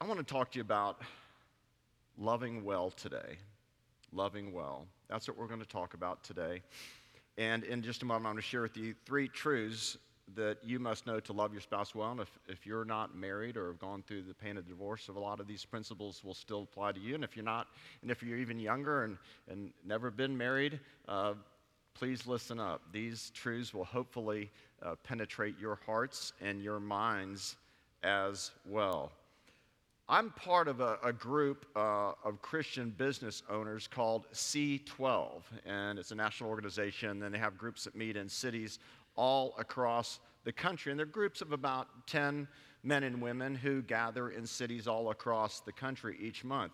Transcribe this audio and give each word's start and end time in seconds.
I 0.00 0.06
want 0.06 0.20
to 0.20 0.24
talk 0.24 0.52
to 0.52 0.58
you 0.58 0.62
about 0.62 1.02
loving 2.16 2.62
well 2.64 2.92
today. 2.92 3.36
Loving 4.12 4.52
well. 4.52 4.86
That's 5.08 5.26
what 5.26 5.36
we're 5.36 5.48
going 5.48 5.58
to 5.58 5.66
talk 5.66 5.94
about 5.94 6.22
today. 6.22 6.62
And 7.36 7.64
in 7.64 7.82
just 7.82 8.02
a 8.02 8.04
moment, 8.04 8.26
I'm 8.26 8.34
going 8.34 8.42
to 8.42 8.48
share 8.48 8.62
with 8.62 8.76
you 8.76 8.94
three 9.04 9.26
truths 9.26 9.98
that 10.36 10.58
you 10.62 10.78
must 10.78 11.08
know 11.08 11.18
to 11.18 11.32
love 11.32 11.52
your 11.52 11.60
spouse 11.60 11.96
well. 11.96 12.12
And 12.12 12.20
if, 12.20 12.38
if 12.46 12.64
you're 12.64 12.84
not 12.84 13.16
married 13.16 13.56
or 13.56 13.66
have 13.66 13.80
gone 13.80 14.04
through 14.06 14.22
the 14.22 14.34
pain 14.34 14.56
of 14.56 14.68
divorce, 14.68 15.08
a 15.08 15.12
lot 15.12 15.40
of 15.40 15.48
these 15.48 15.64
principles 15.64 16.22
will 16.22 16.34
still 16.34 16.62
apply 16.62 16.92
to 16.92 17.00
you. 17.00 17.16
And 17.16 17.24
if 17.24 17.34
you're 17.34 17.44
not, 17.44 17.66
and 18.02 18.10
if 18.12 18.22
you're 18.22 18.38
even 18.38 18.60
younger 18.60 19.02
and, 19.02 19.18
and 19.50 19.72
never 19.84 20.12
been 20.12 20.36
married, 20.38 20.78
uh, 21.08 21.34
please 21.94 22.24
listen 22.24 22.60
up. 22.60 22.82
These 22.92 23.32
truths 23.34 23.74
will 23.74 23.84
hopefully 23.84 24.52
uh, 24.80 24.94
penetrate 25.02 25.58
your 25.58 25.80
hearts 25.84 26.34
and 26.40 26.62
your 26.62 26.78
minds 26.78 27.56
as 28.04 28.52
well. 28.64 29.10
I'm 30.10 30.30
part 30.30 30.68
of 30.68 30.80
a, 30.80 30.98
a 31.04 31.12
group 31.12 31.66
uh, 31.76 32.12
of 32.24 32.40
Christian 32.40 32.88
business 32.88 33.42
owners 33.50 33.86
called 33.86 34.24
C12, 34.32 35.42
and 35.66 35.98
it's 35.98 36.12
a 36.12 36.14
national 36.14 36.48
organization, 36.48 37.22
and 37.22 37.34
they 37.34 37.38
have 37.38 37.58
groups 37.58 37.84
that 37.84 37.94
meet 37.94 38.16
in 38.16 38.26
cities 38.26 38.78
all 39.16 39.54
across 39.58 40.20
the 40.44 40.52
country. 40.52 40.92
And 40.92 40.98
they're 40.98 41.04
groups 41.04 41.42
of 41.42 41.52
about 41.52 41.88
10 42.06 42.48
men 42.84 43.02
and 43.02 43.20
women 43.20 43.54
who 43.54 43.82
gather 43.82 44.30
in 44.30 44.46
cities 44.46 44.86
all 44.86 45.10
across 45.10 45.60
the 45.60 45.72
country 45.72 46.16
each 46.18 46.42
month. 46.42 46.72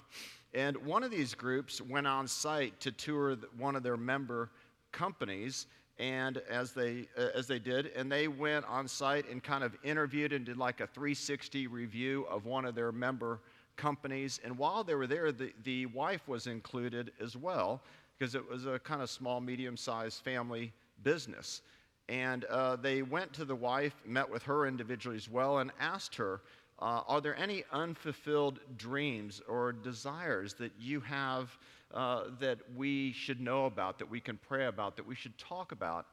And 0.53 0.77
one 0.77 1.03
of 1.03 1.11
these 1.11 1.35
groups 1.35 1.81
went 1.81 2.07
on 2.07 2.29
site 2.29 2.79
to 2.81 2.93
tour 2.93 3.37
one 3.59 3.75
of 3.75 3.83
their 3.83 3.97
member 3.97 4.51
companies 4.93 5.67
and 5.99 6.39
as 6.49 6.73
they 6.73 7.07
uh, 7.17 7.29
as 7.35 7.47
they 7.47 7.59
did 7.59 7.87
and 7.97 8.11
they 8.11 8.27
went 8.29 8.65
on 8.67 8.89
site 8.89 9.29
and 9.31 9.43
kind 9.43 9.63
of 9.63 9.77
interviewed 9.85 10.33
and 10.33 10.45
did 10.45 10.57
like 10.57 10.81
a 10.81 10.87
360 10.87 11.67
review 11.69 12.27
of 12.29 12.47
one 12.47 12.65
of 12.65 12.75
their 12.75 12.93
member 12.93 13.41
companies. 13.77 14.41
And 14.45 14.57
while 14.59 14.83
they 14.85 14.95
were 14.95 15.07
there 15.07 15.31
the, 15.31 15.53
the 15.63 15.87
wife 15.87 16.27
was 16.27 16.47
included 16.47 17.13
as 17.21 17.37
well 17.37 17.81
because 18.19 18.35
it 18.35 18.49
was 18.49 18.67
a 18.67 18.79
kind 18.79 19.03
of 19.03 19.11
small 19.11 19.41
medium-sized 19.41 20.23
family 20.23 20.73
business. 21.03 21.63
And 22.09 22.45
uh, 22.45 22.77
they 22.77 23.03
went 23.03 23.33
to 23.35 23.45
the 23.45 23.55
wife 23.55 23.95
met 24.05 24.29
with 24.29 24.43
her 24.45 24.67
individually 24.67 25.17
as 25.17 25.31
well 25.31 25.59
and 25.59 25.71
asked 25.81 26.17
her 26.17 26.41
uh, 26.81 27.03
are 27.07 27.21
there 27.21 27.37
any 27.37 27.65
unfulfilled 27.73 28.59
dreams 28.77 29.41
or 29.49 29.73
desires 29.73 30.55
that 30.55 30.73
you 30.79 31.01
have 31.01 31.57
uh, 31.95 32.25
that 32.41 32.59
we 32.75 33.13
should 33.13 33.41
know 33.41 33.67
about, 33.67 33.99
that 33.99 34.11
we 34.11 34.21
can 34.21 34.37
pray 34.37 34.67
about, 34.67 34.97
that 34.97 35.07
we 35.07 35.15
should 35.15 35.37
talk 35.39 35.73
about. 35.73 36.07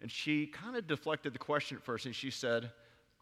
And 0.00 0.10
she 0.10 0.46
kind 0.46 0.76
of 0.76 0.86
deflected 0.86 1.32
the 1.32 1.38
question 1.38 1.78
at 1.78 1.82
first 1.82 2.06
and 2.06 2.14
she 2.14 2.30
said, 2.30 2.70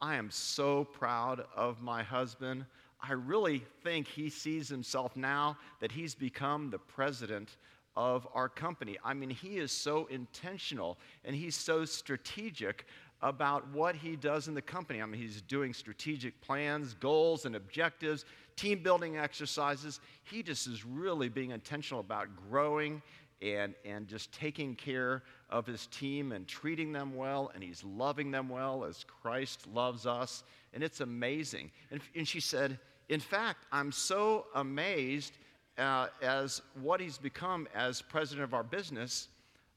I 0.00 0.17
am 0.17 0.30
so 0.30 0.84
proud 0.84 1.45
of 1.55 1.80
my 1.80 2.03
husband. 2.03 2.67
I 3.00 3.12
really 3.12 3.62
think 3.84 4.08
he 4.08 4.28
sees 4.30 4.69
himself 4.69 5.17
now 5.17 5.56
that 5.80 5.92
he's 5.92 6.14
become 6.14 6.70
the 6.70 6.78
president 6.78 7.56
of 7.95 8.27
our 8.34 8.48
company. 8.48 8.98
I 9.05 9.14
mean, 9.14 9.30
he 9.30 9.58
is 9.58 9.70
so 9.70 10.06
intentional 10.06 10.98
and 11.25 11.36
he's 11.36 11.55
so 11.55 11.84
strategic 11.84 12.86
about 13.22 13.68
what 13.72 13.94
he 13.94 14.16
does 14.16 14.48
in 14.48 14.54
the 14.54 14.62
company. 14.62 15.00
I 15.00 15.06
mean, 15.06 15.20
he's 15.20 15.40
doing 15.42 15.72
strategic 15.72 16.40
plans, 16.40 16.94
goals, 16.94 17.44
and 17.46 17.54
objectives 17.54 18.24
team 18.56 18.82
building 18.82 19.16
exercises. 19.16 20.00
He 20.24 20.42
just 20.42 20.66
is 20.66 20.84
really 20.84 21.28
being 21.28 21.50
intentional 21.50 22.00
about 22.00 22.28
growing 22.48 23.02
and, 23.40 23.74
and 23.84 24.06
just 24.06 24.32
taking 24.32 24.74
care 24.76 25.22
of 25.50 25.66
his 25.66 25.86
team 25.88 26.32
and 26.32 26.46
treating 26.46 26.92
them 26.92 27.16
well, 27.16 27.50
and 27.54 27.62
he's 27.62 27.82
loving 27.82 28.30
them 28.30 28.48
well 28.48 28.84
as 28.84 29.04
Christ 29.04 29.66
loves 29.72 30.06
us. 30.06 30.44
And 30.74 30.82
it's 30.82 31.00
amazing. 31.00 31.70
And, 31.90 32.00
and 32.14 32.26
she 32.26 32.40
said, 32.40 32.78
In 33.08 33.20
fact, 33.20 33.66
I'm 33.72 33.90
so 33.90 34.46
amazed 34.54 35.32
uh, 35.76 36.06
as 36.22 36.62
what 36.80 37.00
he's 37.00 37.18
become 37.18 37.66
as 37.74 38.00
president 38.00 38.44
of 38.44 38.54
our 38.54 38.62
business. 38.62 39.28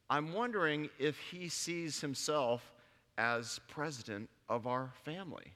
I'm 0.09 0.33
wondering 0.33 0.89
if 0.99 1.17
he 1.17 1.49
sees 1.49 1.99
himself 1.99 2.61
as 3.17 3.59
president 3.67 4.29
of 4.49 4.67
our 4.67 4.91
family. 5.03 5.53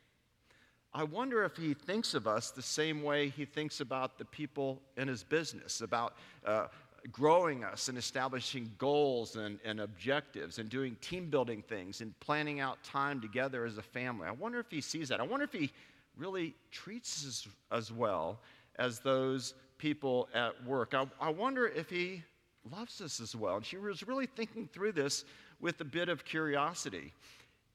I 0.94 1.04
wonder 1.04 1.44
if 1.44 1.56
he 1.56 1.76
thinks 1.76 2.14
of 2.16 2.26
us 2.26 2.50
the 2.50 2.62
same 2.62 3.04
way 3.04 3.30
he 3.30 3.46
thinks 3.46 3.80
about 3.80 4.18
the 4.18 4.26
people 4.26 4.82
in 4.98 5.08
his 5.08 5.24
business, 5.24 5.82
about 5.82 6.16
uh, 6.46 6.68
growing 7.12 7.64
us 7.64 7.90
and 7.90 7.98
establishing 7.98 8.72
goals 8.78 9.36
and, 9.36 9.60
and 9.64 9.82
objectives 9.82 10.58
and 10.58 10.68
doing 10.68 10.96
team 11.02 11.30
building 11.30 11.62
things 11.62 12.02
and 12.02 12.20
planning 12.20 12.60
out 12.60 12.84
time 12.84 13.22
together 13.22 13.66
as 13.66 13.78
a 13.78 13.84
family. 13.84 14.28
I 14.28 14.32
wonder 14.32 14.60
if 14.60 14.72
he 14.72 14.82
sees 14.82 15.10
that. 15.10 15.20
I 15.20 15.24
wonder 15.24 15.44
if 15.44 15.54
he 15.54 15.72
really 16.18 16.56
treats 16.72 17.26
us 17.26 17.48
as 17.72 17.92
well 17.92 18.40
as 18.78 19.00
those 19.00 19.54
people 19.78 20.28
at 20.34 20.64
work. 20.66 20.94
I, 20.94 21.06
I 21.22 21.30
wonder 21.30 21.68
if 21.68 21.90
he 21.90 22.24
loves 22.72 23.00
us 23.00 23.20
as 23.20 23.36
well. 23.36 23.58
And 23.58 23.66
she 23.66 23.78
was 23.78 24.08
really 24.08 24.26
thinking 24.26 24.68
through 24.72 24.94
this 24.94 25.24
with 25.60 25.80
a 25.82 25.86
bit 25.86 26.10
of 26.10 26.26
curiosity. 26.26 27.14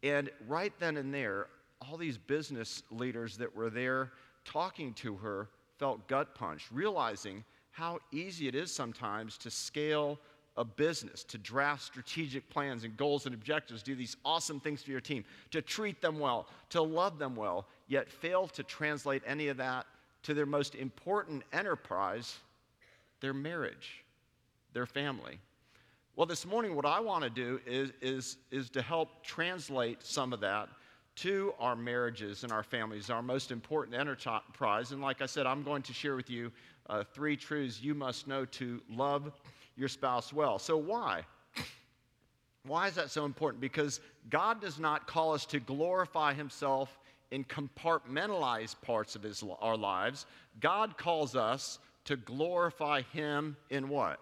And 0.03 0.31
right 0.47 0.73
then 0.79 0.97
and 0.97 1.13
there, 1.13 1.47
all 1.81 1.97
these 1.97 2.19
business 2.19 2.83
leaders 2.91 3.37
that 3.39 3.55
were 3.55 3.71
there 3.71 4.13
talking 4.45 4.93
to 4.95 5.17
her 5.17 5.49
felt 5.79 6.07
gut 6.09 6.35
punched, 6.35 6.71
realizing 6.71 7.45
how 7.71 7.99
easy 8.13 8.47
it 8.49 8.55
is 8.55 8.73
sometimes 8.73 9.37
to 9.39 9.51
scale 9.51 10.19
a 10.57 10.65
business, 10.65 11.25
to 11.25 11.39
draft 11.39 11.83
strategic 11.83 12.49
plans 12.49 12.85
and 12.85 12.97
goals 12.97 13.27
and 13.27 13.35
objectives, 13.35 13.83
do 13.83 13.97
these 13.97 14.17
awesome 14.25 14.61
things 14.61 14.83
for 14.83 14.93
your 14.93 15.01
team, 15.01 15.25
to 15.51 15.61
treat 15.61 16.01
them 16.01 16.21
well, 16.21 16.47
to 16.71 16.81
love 16.81 17.19
them 17.19 17.35
well, 17.35 17.67
yet 17.89 18.09
fail 18.09 18.47
to 18.47 18.63
translate 18.63 19.23
any 19.27 19.49
of 19.49 19.57
that 19.57 19.87
to 20.23 20.33
their 20.33 20.47
most 20.47 20.75
important 20.77 21.43
enterprise, 21.53 22.39
their 23.21 23.35
marriage, 23.35 24.05
their 24.73 24.87
family. 24.87 25.39
Well, 26.17 26.27
this 26.27 26.47
morning, 26.47 26.77
what 26.77 26.87
I 26.87 27.01
want 27.01 27.25
to 27.25 27.31
do 27.31 27.61
is, 27.67 27.91
is, 28.01 28.37
is 28.53 28.71
to 28.71 28.83
help 28.83 29.25
translate 29.25 30.05
some 30.05 30.33
of 30.33 30.39
that 30.41 30.69
to 31.17 31.53
our 31.59 31.75
marriages 31.75 32.45
and 32.45 32.53
our 32.53 32.63
families, 32.63 33.11
our 33.11 33.21
most 33.21 33.51
important 33.51 33.97
enterprise. 33.97 34.93
And 34.93 35.03
like 35.03 35.23
I 35.23 35.27
said, 35.27 35.45
I'm 35.45 35.65
going 35.65 35.83
to 35.83 35.93
share 35.93 36.15
with 36.15 36.31
you 36.31 36.53
uh, 36.89 37.03
three 37.15 37.37
truths 37.37 37.83
you 37.83 37.95
must 37.95 38.29
know 38.29 38.45
to 38.45 38.81
love 38.89 39.33
your 39.77 39.89
spouse 39.89 40.33
well. 40.33 40.61
So, 40.61 40.77
why? 40.77 41.25
Why 42.65 42.87
is 42.87 42.95
that 42.95 43.11
so 43.11 43.25
important? 43.25 43.61
Because 43.61 44.01
God 44.31 44.61
does 44.61 44.79
not 44.79 45.09
call 45.09 45.35
us 45.35 45.45
to 45.47 45.59
glorify 45.59 46.33
Himself 46.33 46.97
in 47.33 47.45
compartmentalized 47.45 48.81
parts 48.83 49.17
of 49.17 49.25
his, 49.25 49.43
our 49.61 49.77
lives. 49.77 50.27
God 50.61 50.97
calls 50.97 51.35
us 51.35 51.81
to 52.05 52.17
glorify 52.17 53.03
Him 53.13 53.57
in 53.69 53.89
what? 53.89 54.21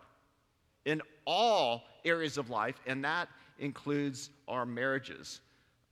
In 0.87 1.03
all 1.25 1.85
areas 2.05 2.39
of 2.39 2.51
life, 2.51 2.81
and 2.87 3.05
that 3.05 3.29
includes 3.59 4.31
our 4.49 4.67
marriages. 4.67 5.41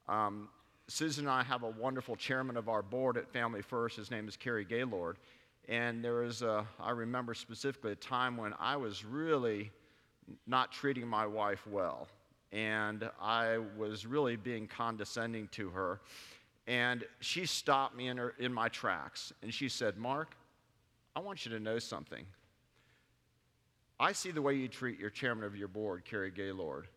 Um, 0.09 0.49
Susan 0.89 1.27
and 1.27 1.33
I 1.33 1.45
have 1.45 1.63
a 1.63 1.69
wonderful 1.69 2.17
chairman 2.17 2.57
of 2.57 2.69
our 2.69 2.83
board 2.83 3.17
at 3.17 3.33
Family 3.33 3.63
First. 3.63 3.97
His 3.97 4.11
name 4.11 4.27
is 4.27 4.37
Kerry 4.37 4.65
Gaylord. 4.65 5.19
And 5.69 6.05
there 6.05 6.15
was, 6.15 6.43
a, 6.43 6.67
I 6.81 6.91
remember 6.91 7.33
specifically, 7.33 7.93
a 7.93 7.97
time 7.97 8.37
when 8.37 8.55
I 8.59 8.77
was 8.77 9.05
really 9.05 9.71
not 10.49 10.73
treating 10.73 11.07
my 11.07 11.27
wife 11.27 11.65
well. 11.69 12.09
And 12.51 13.09
I 13.21 13.59
was 13.77 14.05
really 14.05 14.35
being 14.35 14.67
condescending 14.67 15.47
to 15.53 15.71
her. 15.71 16.01
And 16.67 17.05
she 17.21 17.47
stopped 17.47 17.97
me 17.97 18.09
in, 18.09 18.17
her, 18.17 18.35
in 18.41 18.53
my 18.53 18.69
tracks. 18.69 19.33
And 19.43 19.55
she 19.55 19.69
said, 19.69 19.97
Mark, 19.97 20.35
I 21.15 21.21
want 21.21 21.47
you 21.47 21.53
to 21.53 21.61
know 21.61 21.79
something. 21.79 22.27
I 24.01 24.13
see 24.13 24.31
the 24.31 24.41
way 24.41 24.55
you 24.55 24.67
treat 24.67 24.99
your 24.99 25.11
chairman 25.11 25.45
of 25.45 25.55
your 25.55 25.69
board, 25.69 26.07
Kerry 26.07 26.31
Gaylord. 26.31 26.89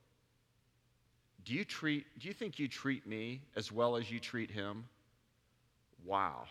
Do 1.44 1.53
you, 1.53 1.66
treat, 1.66 2.06
do 2.18 2.30
you 2.30 2.34
think 2.34 2.58
you 2.58 2.69
treat 2.69 3.06
me 3.06 3.41
as 3.58 3.74
well 3.74 3.97
as 3.97 4.09
you 4.09 4.22
treat 4.22 4.50
him? 4.50 4.86
Wow. 6.06 6.46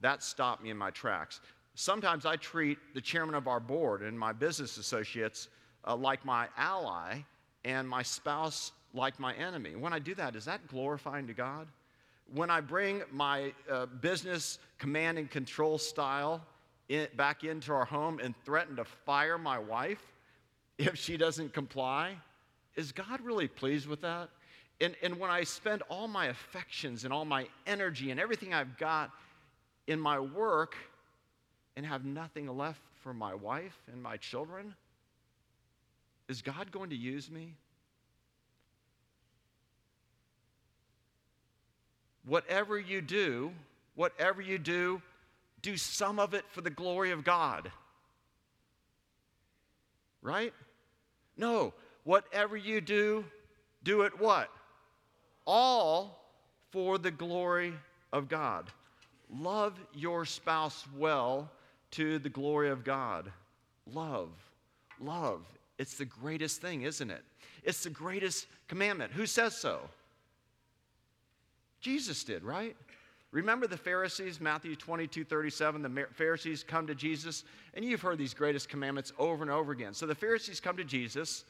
That 0.00 0.22
stopped 0.22 0.62
me 0.62 0.68
in 0.68 0.76
my 0.76 0.90
tracks. 0.90 1.40
Sometimes 1.74 2.26
I 2.26 2.36
treat 2.36 2.76
the 2.92 3.00
chairman 3.00 3.34
of 3.34 3.48
our 3.48 3.58
board 3.58 4.02
and 4.02 4.18
my 4.18 4.34
business 4.34 4.76
associates 4.76 5.48
uh, 5.86 5.96
like 5.96 6.26
my 6.26 6.48
ally 6.58 7.20
and 7.64 7.88
my 7.88 8.02
spouse 8.02 8.72
like 8.92 9.18
my 9.18 9.32
enemy. 9.34 9.76
When 9.76 9.94
I 9.94 9.98
do 9.98 10.14
that, 10.16 10.36
is 10.36 10.44
that 10.44 10.68
glorifying 10.68 11.26
to 11.26 11.32
God? 11.32 11.68
When 12.34 12.50
I 12.50 12.60
bring 12.60 13.02
my 13.10 13.54
uh, 13.70 13.86
business 13.86 14.58
command 14.78 15.16
and 15.16 15.30
control 15.30 15.78
style 15.78 16.42
in, 16.88 17.08
back 17.16 17.44
into 17.44 17.72
our 17.72 17.84
home 17.84 18.20
and 18.22 18.34
threaten 18.44 18.76
to 18.76 18.84
fire 18.84 19.38
my 19.38 19.58
wife 19.58 20.02
if 20.78 20.96
she 20.96 21.16
doesn't 21.16 21.52
comply, 21.52 22.16
is 22.76 22.92
God 22.92 23.20
really 23.20 23.48
pleased 23.48 23.86
with 23.88 24.00
that? 24.02 24.28
And, 24.80 24.94
and 25.02 25.18
when 25.18 25.30
I 25.30 25.42
spend 25.42 25.82
all 25.88 26.06
my 26.06 26.26
affections 26.26 27.04
and 27.04 27.12
all 27.12 27.24
my 27.24 27.48
energy 27.66 28.12
and 28.12 28.20
everything 28.20 28.54
I've 28.54 28.78
got 28.78 29.10
in 29.88 29.98
my 29.98 30.20
work 30.20 30.76
and 31.76 31.84
have 31.84 32.04
nothing 32.04 32.46
left 32.56 32.80
for 33.02 33.12
my 33.12 33.34
wife 33.34 33.76
and 33.92 34.00
my 34.00 34.16
children, 34.16 34.74
is 36.28 36.42
God 36.42 36.70
going 36.70 36.90
to 36.90 36.96
use 36.96 37.30
me? 37.30 37.54
Whatever 42.24 42.78
you 42.78 43.00
do, 43.00 43.52
whatever 43.96 44.40
you 44.42 44.58
do, 44.58 45.02
do 45.62 45.76
some 45.76 46.18
of 46.18 46.34
it 46.34 46.44
for 46.50 46.60
the 46.60 46.70
glory 46.70 47.10
of 47.10 47.24
God. 47.24 47.70
Right? 50.22 50.52
No, 51.36 51.72
whatever 52.04 52.56
you 52.56 52.80
do, 52.80 53.24
do 53.82 54.02
it 54.02 54.18
what? 54.20 54.50
All 55.46 56.24
for 56.70 56.98
the 56.98 57.10
glory 57.10 57.72
of 58.12 58.28
God. 58.28 58.70
Love 59.30 59.78
your 59.94 60.24
spouse 60.24 60.84
well 60.96 61.50
to 61.92 62.18
the 62.18 62.28
glory 62.28 62.70
of 62.70 62.84
God. 62.84 63.30
Love, 63.92 64.30
love. 65.00 65.42
It's 65.78 65.96
the 65.96 66.04
greatest 66.04 66.60
thing, 66.60 66.82
isn't 66.82 67.10
it? 67.10 67.22
It's 67.62 67.84
the 67.84 67.90
greatest 67.90 68.46
commandment. 68.66 69.12
Who 69.12 69.26
says 69.26 69.56
so? 69.56 69.80
Jesus 71.80 72.24
did, 72.24 72.42
right? 72.42 72.76
Remember 73.30 73.66
the 73.66 73.76
Pharisees, 73.76 74.40
Matthew 74.40 74.74
22 74.74 75.24
37. 75.24 75.82
The 75.82 76.06
Pharisees 76.12 76.64
come 76.66 76.86
to 76.86 76.94
Jesus, 76.94 77.44
and 77.74 77.84
you've 77.84 78.00
heard 78.00 78.18
these 78.18 78.32
greatest 78.32 78.68
commandments 78.68 79.12
over 79.18 79.42
and 79.42 79.50
over 79.50 79.72
again. 79.72 79.92
So 79.92 80.06
the 80.06 80.14
Pharisees 80.14 80.60
come 80.60 80.76
to 80.78 80.84
Jesus, 80.84 81.44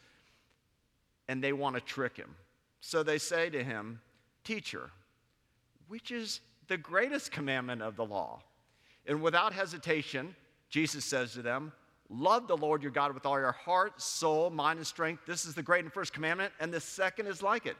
and 1.28 1.42
they 1.42 1.52
want 1.52 1.76
to 1.76 1.80
trick 1.80 2.16
him. 2.16 2.34
So 2.80 3.02
they 3.02 3.18
say 3.18 3.48
to 3.50 3.62
him, 3.62 4.00
Teacher, 4.42 4.90
which 5.86 6.10
is 6.10 6.40
the 6.66 6.76
greatest 6.76 7.30
commandment 7.30 7.82
of 7.82 7.96
the 7.96 8.04
law? 8.04 8.40
And 9.06 9.22
without 9.22 9.52
hesitation, 9.52 10.34
Jesus 10.68 11.04
says 11.04 11.32
to 11.34 11.42
them, 11.42 11.72
Love 12.10 12.48
the 12.48 12.56
Lord 12.56 12.82
your 12.82 12.90
God 12.90 13.12
with 13.12 13.26
all 13.26 13.38
your 13.38 13.52
heart, 13.52 14.00
soul, 14.00 14.50
mind, 14.50 14.78
and 14.78 14.86
strength. 14.86 15.26
This 15.26 15.44
is 15.44 15.54
the 15.54 15.62
great 15.62 15.84
and 15.84 15.92
first 15.92 16.12
commandment. 16.12 16.52
And 16.58 16.72
the 16.72 16.80
second 16.80 17.26
is 17.26 17.42
like 17.42 17.66
it 17.66 17.76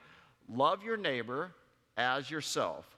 love 0.49 0.83
your 0.83 0.97
neighbor 0.97 1.53
as 1.97 2.31
yourself. 2.31 2.98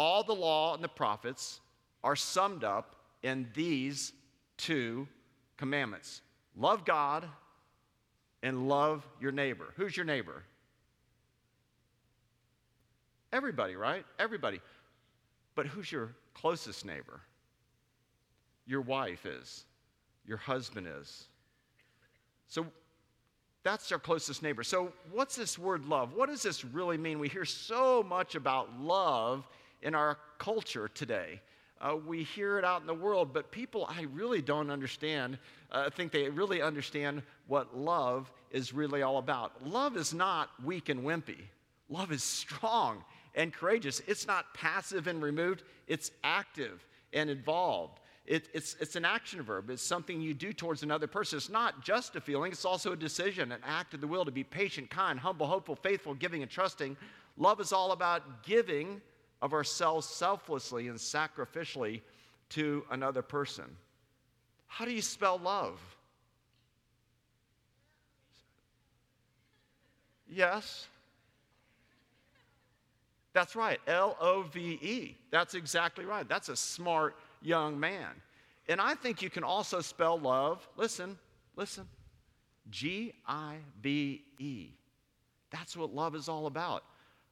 All 0.00 0.22
the 0.22 0.34
law 0.34 0.72
and 0.72 0.82
the 0.82 0.88
prophets 0.88 1.60
are 2.02 2.16
summed 2.16 2.64
up 2.64 2.96
in 3.22 3.46
these 3.52 4.14
two 4.56 5.06
commandments 5.58 6.22
love 6.56 6.86
God 6.86 7.28
and 8.42 8.66
love 8.66 9.06
your 9.20 9.30
neighbor. 9.30 9.74
Who's 9.76 9.94
your 9.94 10.06
neighbor? 10.06 10.42
Everybody, 13.30 13.76
right? 13.76 14.06
Everybody. 14.18 14.62
But 15.54 15.66
who's 15.66 15.92
your 15.92 16.12
closest 16.32 16.86
neighbor? 16.86 17.20
Your 18.66 18.80
wife 18.80 19.26
is, 19.26 19.66
your 20.24 20.38
husband 20.38 20.88
is. 20.98 21.26
So 22.48 22.64
that's 23.64 23.92
our 23.92 23.98
closest 23.98 24.42
neighbor. 24.42 24.62
So, 24.62 24.94
what's 25.12 25.36
this 25.36 25.58
word 25.58 25.84
love? 25.84 26.14
What 26.14 26.30
does 26.30 26.42
this 26.42 26.64
really 26.64 26.96
mean? 26.96 27.18
We 27.18 27.28
hear 27.28 27.44
so 27.44 28.02
much 28.02 28.34
about 28.34 28.80
love 28.80 29.46
in 29.82 29.94
our 29.94 30.18
culture 30.38 30.88
today. 30.88 31.40
Uh, 31.80 31.96
we 31.96 32.22
hear 32.22 32.58
it 32.58 32.64
out 32.64 32.82
in 32.82 32.86
the 32.86 32.94
world, 32.94 33.32
but 33.32 33.50
people 33.50 33.86
I 33.88 34.02
really 34.12 34.42
don't 34.42 34.70
understand, 34.70 35.38
uh, 35.72 35.88
think 35.88 36.12
they 36.12 36.28
really 36.28 36.60
understand 36.60 37.22
what 37.46 37.76
love 37.76 38.30
is 38.50 38.74
really 38.74 39.00
all 39.00 39.16
about. 39.16 39.66
Love 39.66 39.96
is 39.96 40.12
not 40.12 40.50
weak 40.62 40.90
and 40.90 41.02
wimpy, 41.02 41.40
love 41.88 42.12
is 42.12 42.22
strong 42.22 43.02
and 43.34 43.52
courageous. 43.52 44.02
It's 44.06 44.26
not 44.26 44.52
passive 44.54 45.06
and 45.06 45.22
removed, 45.22 45.62
it's 45.86 46.10
active 46.22 46.86
and 47.12 47.30
involved. 47.30 48.00
It, 48.26 48.48
it's, 48.52 48.76
it's 48.78 48.94
an 48.94 49.04
action 49.04 49.42
verb. 49.42 49.70
It's 49.70 49.82
something 49.82 50.20
you 50.20 50.34
do 50.34 50.52
towards 50.52 50.82
another 50.82 51.06
person. 51.06 51.36
It's 51.36 51.48
not 51.48 51.82
just 51.82 52.14
a 52.14 52.20
feeling, 52.20 52.52
it's 52.52 52.64
also 52.64 52.92
a 52.92 52.96
decision, 52.96 53.50
an 53.52 53.60
act 53.64 53.94
of 53.94 54.00
the 54.00 54.06
will 54.06 54.24
to 54.24 54.30
be 54.30 54.44
patient, 54.44 54.90
kind, 54.90 55.18
humble, 55.18 55.46
hopeful, 55.46 55.74
faithful, 55.74 56.14
giving, 56.14 56.42
and 56.42 56.50
trusting. 56.50 56.96
Love 57.38 57.60
is 57.60 57.72
all 57.72 57.92
about 57.92 58.44
giving 58.44 59.00
of 59.42 59.52
ourselves 59.52 60.06
selflessly 60.06 60.88
and 60.88 60.98
sacrificially 60.98 62.02
to 62.50 62.84
another 62.90 63.22
person. 63.22 63.64
How 64.66 64.84
do 64.84 64.92
you 64.92 65.02
spell 65.02 65.38
love? 65.38 65.80
Yes. 70.28 70.86
That's 73.32 73.54
right, 73.54 73.80
L 73.86 74.16
O 74.20 74.42
V 74.42 74.78
E. 74.82 75.16
That's 75.30 75.54
exactly 75.54 76.04
right. 76.04 76.28
That's 76.28 76.48
a 76.48 76.56
smart 76.56 77.16
young 77.42 77.78
man. 77.78 78.08
And 78.68 78.80
I 78.80 78.94
think 78.94 79.22
you 79.22 79.30
can 79.30 79.44
also 79.44 79.80
spell 79.80 80.18
love, 80.18 80.68
listen, 80.76 81.18
listen, 81.56 81.88
G 82.70 83.14
I 83.26 83.56
V 83.80 84.22
E. 84.38 84.70
That's 85.50 85.76
what 85.76 85.94
love 85.94 86.14
is 86.14 86.28
all 86.28 86.46
about. 86.46 86.84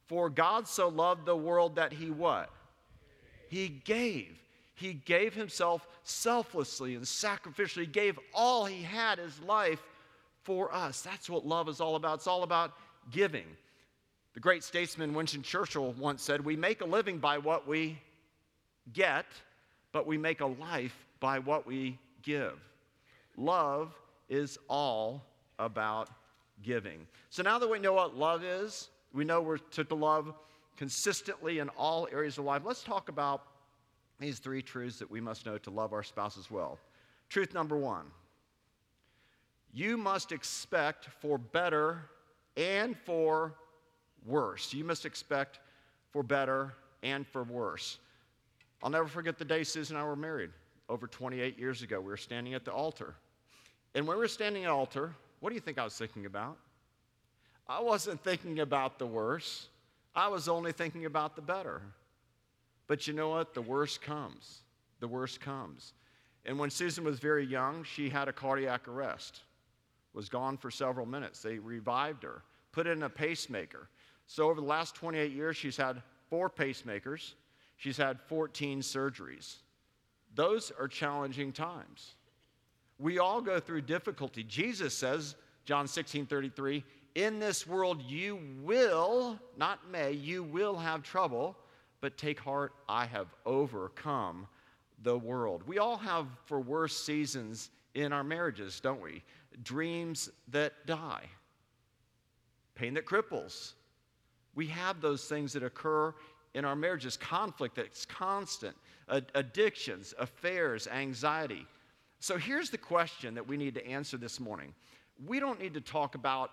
For 0.08 0.31
God 0.31 0.66
so 0.66 0.88
loved 0.88 1.26
the 1.26 1.37
world 1.37 1.76
that 1.76 1.93
he 1.93 2.10
what? 2.10 2.50
He 3.49 3.69
gave. 3.69 4.38
He 4.75 4.94
gave 4.94 5.34
himself 5.34 5.87
selflessly 6.02 6.94
and 6.94 7.05
sacrificially. 7.05 7.81
He 7.81 7.87
gave 7.87 8.19
all 8.32 8.64
he 8.64 8.82
had, 8.82 9.19
his 9.19 9.38
life, 9.40 9.82
for 10.44 10.75
us. 10.75 11.02
That's 11.02 11.28
what 11.28 11.46
love 11.46 11.69
is 11.69 11.81
all 11.81 11.94
about. 11.94 12.16
It's 12.16 12.26
all 12.26 12.43
about 12.43 12.72
giving. 13.10 13.44
The 14.34 14.40
great 14.40 14.64
statesman 14.64 15.14
Winston 15.14 15.43
Churchill 15.43 15.93
once 15.99 16.22
said, 16.22 16.44
We 16.44 16.56
make 16.56 16.81
a 16.81 16.87
living 16.87 17.19
by 17.19 17.38
what 17.38 17.66
we 17.66 17.99
get, 18.93 19.26
but 19.93 20.06
we 20.06 20.16
make 20.16 20.40
a 20.40 20.46
life 20.46 21.06
by 21.20 21.38
what 21.38 21.66
we 21.66 21.99
give. 22.22 22.58
Love 23.37 23.93
is 24.28 24.58
all 24.69 25.25
about 25.58 26.08
giving. 26.62 27.06
So 27.31 27.43
now 27.43 27.58
that 27.58 27.69
we 27.69 27.78
know 27.78 27.93
what 27.93 28.16
love 28.16 28.44
is, 28.44 28.88
we 29.12 29.25
know 29.25 29.40
we're 29.40 29.58
to 29.58 29.94
love 29.94 30.34
consistently 30.76 31.58
in 31.58 31.69
all 31.70 32.08
areas 32.12 32.38
of 32.38 32.44
life. 32.44 32.62
Let's 32.64 32.82
talk 32.82 33.08
about 33.08 33.43
these 34.20 34.38
three 34.38 34.62
truths 34.62 34.99
that 34.99 35.10
we 35.10 35.20
must 35.20 35.46
know 35.46 35.58
to 35.58 35.70
love 35.70 35.93
our 35.93 36.02
spouse 36.02 36.38
as 36.38 36.50
well. 36.50 36.78
Truth 37.28 37.55
number 37.55 37.76
one 37.76 38.06
you 39.72 39.96
must 39.96 40.32
expect 40.32 41.06
for 41.20 41.37
better 41.37 42.02
and 42.56 42.96
for 42.96 43.55
worse. 44.26 44.72
You 44.72 44.84
must 44.84 45.05
expect 45.05 45.60
for 46.10 46.22
better 46.22 46.75
and 47.02 47.26
for 47.26 47.44
worse. 47.44 47.99
I'll 48.82 48.90
never 48.90 49.08
forget 49.08 49.38
the 49.38 49.44
day 49.44 49.64
Susan 49.64 49.96
and 49.96 50.05
I 50.05 50.08
were 50.08 50.16
married 50.16 50.50
over 50.88 51.06
28 51.06 51.58
years 51.58 51.82
ago. 51.82 52.00
We 52.00 52.08
were 52.08 52.16
standing 52.16 52.55
at 52.55 52.64
the 52.64 52.72
altar. 52.72 53.14
And 53.94 54.06
when 54.06 54.16
we 54.16 54.22
were 54.22 54.28
standing 54.28 54.64
at 54.64 54.69
the 54.69 54.75
altar, 54.75 55.14
what 55.40 55.50
do 55.50 55.55
you 55.55 55.60
think 55.60 55.78
I 55.78 55.84
was 55.84 55.96
thinking 55.96 56.26
about? 56.26 56.56
I 57.69 57.81
wasn't 57.81 58.23
thinking 58.23 58.61
about 58.61 58.99
the 58.99 59.06
worse. 59.06 59.69
I 60.15 60.29
was 60.29 60.49
only 60.49 60.73
thinking 60.73 61.05
about 61.05 61.37
the 61.37 61.43
better. 61.43 61.82
But 62.87 63.06
you 63.06 63.12
know 63.12 63.29
what? 63.29 63.55
The 63.55 63.62
worst 63.62 64.00
comes. 64.00 64.62
The 65.00 65.09
worst 65.09 65.41
comes. 65.41 65.93
And 66.44 66.59
when 66.59 66.70
Susan 66.70 67.05
was 67.05 67.19
very 67.19 67.44
young, 67.44 67.84
she 67.84 68.08
had 68.08 68.27
a 68.27 68.32
cardiac 68.32 68.89
arrest, 68.89 69.43
was 70.15 70.29
gone 70.29 70.56
for 70.56 70.70
several 70.70 71.05
minutes. 71.05 71.43
They 71.43 71.58
revived 71.58 72.22
her, 72.22 72.43
put 72.72 72.87
in 72.87 73.03
a 73.03 73.10
pacemaker. 73.10 73.89
So 74.27 74.48
over 74.48 74.60
the 74.60 74.67
last 74.67 74.94
28 74.94 75.32
years, 75.32 75.56
she's 75.56 75.77
had 75.77 76.03
four 76.31 76.48
pacemakers, 76.48 77.34
she's 77.77 77.98
had 77.98 78.19
14 78.29 78.81
surgeries. 78.81 79.56
Those 80.34 80.72
are 80.79 80.89
challenging 80.89 81.53
times. 81.53 82.15
We 82.98 83.19
all 83.19 83.41
go 83.41 83.60
through 83.60 83.82
difficulty. 83.82 84.43
Jesus 84.43 84.94
says, 84.94 85.37
John 85.65 85.87
16 85.87 86.27
33, 86.27 86.82
in 87.19 87.41
this 87.41 87.67
world 87.67 88.01
you 88.06 88.39
will, 88.63 89.37
not 89.56 89.91
may, 89.91 90.13
you 90.13 90.44
will 90.44 90.77
have 90.77 91.03
trouble, 91.03 91.56
but 92.01 92.17
take 92.17 92.39
heart, 92.39 92.72
I 92.89 93.06
have 93.06 93.27
overcome 93.44 94.46
the 95.03 95.19
world. 95.19 95.65
We 95.67 95.79
all 95.79 95.96
have, 95.96 96.29
for 96.44 96.60
worse 96.60 96.96
seasons 96.96 97.70
in 97.94 98.13
our 98.13 98.22
marriages, 98.22 98.79
don't 98.79 99.03
we? 99.03 99.25
Dreams 99.65 100.31
that 100.53 100.75
die, 100.87 101.25
pain 102.77 102.94
that 102.94 103.05
cripples. 103.05 103.72
We 104.55 104.69
have 104.69 105.01
those 105.01 105.25
things 105.25 105.53
that 105.55 105.65
occur 105.65 106.15
in 106.55 106.65
our 106.65 106.77
marriages 106.77 107.17
conflict 107.17 107.75
that's 107.75 108.06
constant, 108.06 108.77
addictions, 109.08 110.15
affairs, 110.20 110.87
anxiety. 110.87 111.67
So 112.20 112.37
here's 112.37 112.70
the 112.70 112.79
question 112.79 113.34
that 113.34 113.48
we 113.48 113.56
need 113.56 113.75
to 113.75 113.84
answer 113.84 114.17
this 114.17 114.39
morning. 114.39 114.72
We 115.27 115.41
don't 115.41 115.60
need 115.60 115.75
to 115.75 115.81
talk 115.81 116.15
about 116.15 116.53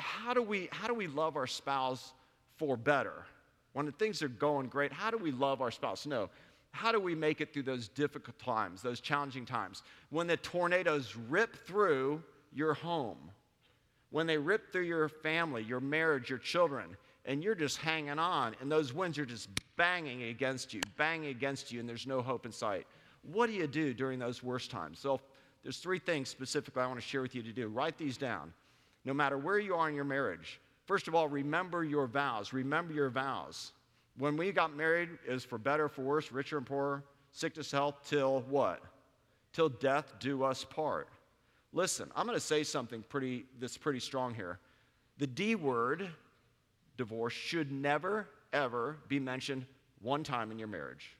how 0.00 0.34
do 0.34 0.42
we, 0.42 0.68
how 0.72 0.88
do 0.88 0.94
we 0.94 1.06
love 1.06 1.36
our 1.36 1.46
spouse 1.46 2.12
for 2.56 2.76
better? 2.76 3.24
When 3.72 3.90
things 3.92 4.22
are 4.22 4.28
going 4.28 4.68
great, 4.68 4.92
how 4.92 5.10
do 5.10 5.18
we 5.18 5.30
love 5.30 5.60
our 5.60 5.70
spouse? 5.70 6.06
No. 6.06 6.30
How 6.72 6.92
do 6.92 7.00
we 7.00 7.14
make 7.14 7.40
it 7.40 7.52
through 7.52 7.64
those 7.64 7.88
difficult 7.88 8.38
times, 8.38 8.82
those 8.82 9.00
challenging 9.00 9.44
times? 9.44 9.82
When 10.10 10.26
the 10.26 10.36
tornadoes 10.36 11.16
rip 11.28 11.66
through 11.66 12.22
your 12.52 12.74
home, 12.74 13.18
when 14.10 14.26
they 14.26 14.38
rip 14.38 14.72
through 14.72 14.84
your 14.84 15.08
family, 15.08 15.62
your 15.62 15.80
marriage, 15.80 16.30
your 16.30 16.38
children, 16.38 16.96
and 17.24 17.42
you're 17.42 17.54
just 17.54 17.78
hanging 17.78 18.18
on, 18.18 18.54
and 18.60 18.70
those 18.70 18.92
winds 18.92 19.18
are 19.18 19.26
just 19.26 19.48
banging 19.76 20.24
against 20.24 20.72
you, 20.72 20.80
banging 20.96 21.30
against 21.30 21.70
you, 21.70 21.80
and 21.80 21.88
there's 21.88 22.06
no 22.06 22.22
hope 22.22 22.46
in 22.46 22.52
sight. 22.52 22.86
What 23.22 23.46
do 23.46 23.52
you 23.52 23.66
do 23.66 23.92
during 23.92 24.18
those 24.18 24.42
worst 24.42 24.70
times? 24.70 24.98
So, 24.98 25.20
there's 25.62 25.76
three 25.76 25.98
things 25.98 26.30
specifically 26.30 26.82
I 26.82 26.86
want 26.86 26.98
to 26.98 27.06
share 27.06 27.20
with 27.20 27.34
you 27.34 27.42
to 27.42 27.52
do. 27.52 27.68
Write 27.68 27.98
these 27.98 28.16
down 28.16 28.54
no 29.04 29.14
matter 29.14 29.38
where 29.38 29.58
you 29.58 29.74
are 29.74 29.88
in 29.88 29.94
your 29.94 30.04
marriage. 30.04 30.60
First 30.86 31.08
of 31.08 31.14
all, 31.14 31.28
remember 31.28 31.84
your 31.84 32.06
vows. 32.06 32.52
Remember 32.52 32.92
your 32.92 33.10
vows. 33.10 33.72
When 34.18 34.36
we 34.36 34.52
got 34.52 34.76
married, 34.76 35.10
was 35.28 35.44
for 35.44 35.58
better, 35.58 35.88
for 35.88 36.02
worse, 36.02 36.32
richer 36.32 36.58
and 36.58 36.66
poorer, 36.66 37.04
sickness, 37.32 37.70
health, 37.70 37.96
till 38.08 38.40
what? 38.48 38.82
Till 39.52 39.68
death 39.68 40.14
do 40.18 40.42
us 40.42 40.64
part. 40.64 41.08
Listen, 41.72 42.10
I'm 42.16 42.26
going 42.26 42.36
to 42.36 42.44
say 42.44 42.64
something 42.64 43.04
pretty, 43.08 43.46
that's 43.60 43.76
pretty 43.76 44.00
strong 44.00 44.34
here. 44.34 44.58
The 45.18 45.26
D 45.26 45.54
word, 45.54 46.08
divorce, 46.96 47.32
should 47.32 47.70
never, 47.70 48.28
ever 48.52 48.96
be 49.08 49.20
mentioned 49.20 49.66
one 50.02 50.24
time 50.24 50.50
in 50.50 50.58
your 50.58 50.68
marriage. 50.68 51.16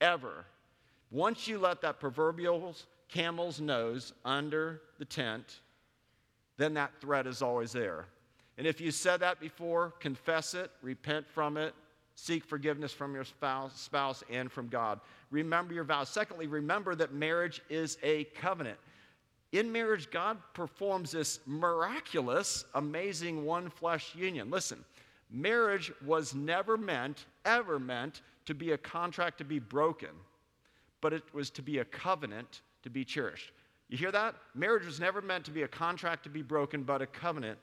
Ever. 0.00 0.44
Once 1.10 1.48
you 1.48 1.58
let 1.58 1.80
that 1.82 2.00
proverbial 2.00 2.74
camel's 3.08 3.60
nose 3.60 4.12
under 4.24 4.82
the 4.98 5.04
tent, 5.04 5.60
then 6.56 6.74
that 6.74 6.92
threat 7.00 7.26
is 7.26 7.42
always 7.42 7.72
there. 7.72 8.06
And 8.58 8.66
if 8.66 8.80
you 8.80 8.90
said 8.90 9.20
that 9.20 9.40
before, 9.40 9.92
confess 9.98 10.54
it, 10.54 10.70
repent 10.82 11.26
from 11.28 11.56
it, 11.56 11.74
seek 12.14 12.44
forgiveness 12.44 12.92
from 12.92 13.14
your 13.14 13.24
spouse, 13.24 14.24
and 14.30 14.52
from 14.52 14.68
God. 14.68 15.00
Remember 15.30 15.72
your 15.72 15.84
vows. 15.84 16.08
Secondly, 16.08 16.46
remember 16.46 16.94
that 16.94 17.14
marriage 17.14 17.62
is 17.70 17.96
a 18.02 18.24
covenant. 18.24 18.78
In 19.52 19.70
marriage, 19.70 20.10
God 20.10 20.38
performs 20.54 21.12
this 21.12 21.40
miraculous, 21.46 22.64
amazing 22.74 23.44
one 23.44 23.68
flesh 23.68 24.14
union. 24.14 24.50
Listen, 24.50 24.84
marriage 25.30 25.92
was 26.04 26.34
never 26.34 26.76
meant, 26.76 27.26
ever 27.44 27.78
meant, 27.78 28.22
to 28.46 28.54
be 28.54 28.72
a 28.72 28.78
contract 28.78 29.38
to 29.38 29.44
be 29.44 29.58
broken, 29.58 30.08
but 31.00 31.12
it 31.12 31.22
was 31.32 31.50
to 31.50 31.62
be 31.62 31.78
a 31.78 31.84
covenant 31.84 32.62
to 32.82 32.90
be 32.90 33.04
cherished. 33.04 33.52
You 33.92 33.98
hear 33.98 34.12
that? 34.12 34.36
Marriage 34.54 34.86
was 34.86 34.98
never 34.98 35.20
meant 35.20 35.44
to 35.44 35.50
be 35.50 35.64
a 35.64 35.68
contract 35.68 36.22
to 36.22 36.30
be 36.30 36.40
broken, 36.40 36.82
but 36.82 37.02
a 37.02 37.06
covenant 37.06 37.58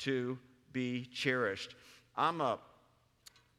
to 0.00 0.38
be 0.74 1.06
cherished. 1.06 1.74
I'm 2.18 2.42
a, 2.42 2.58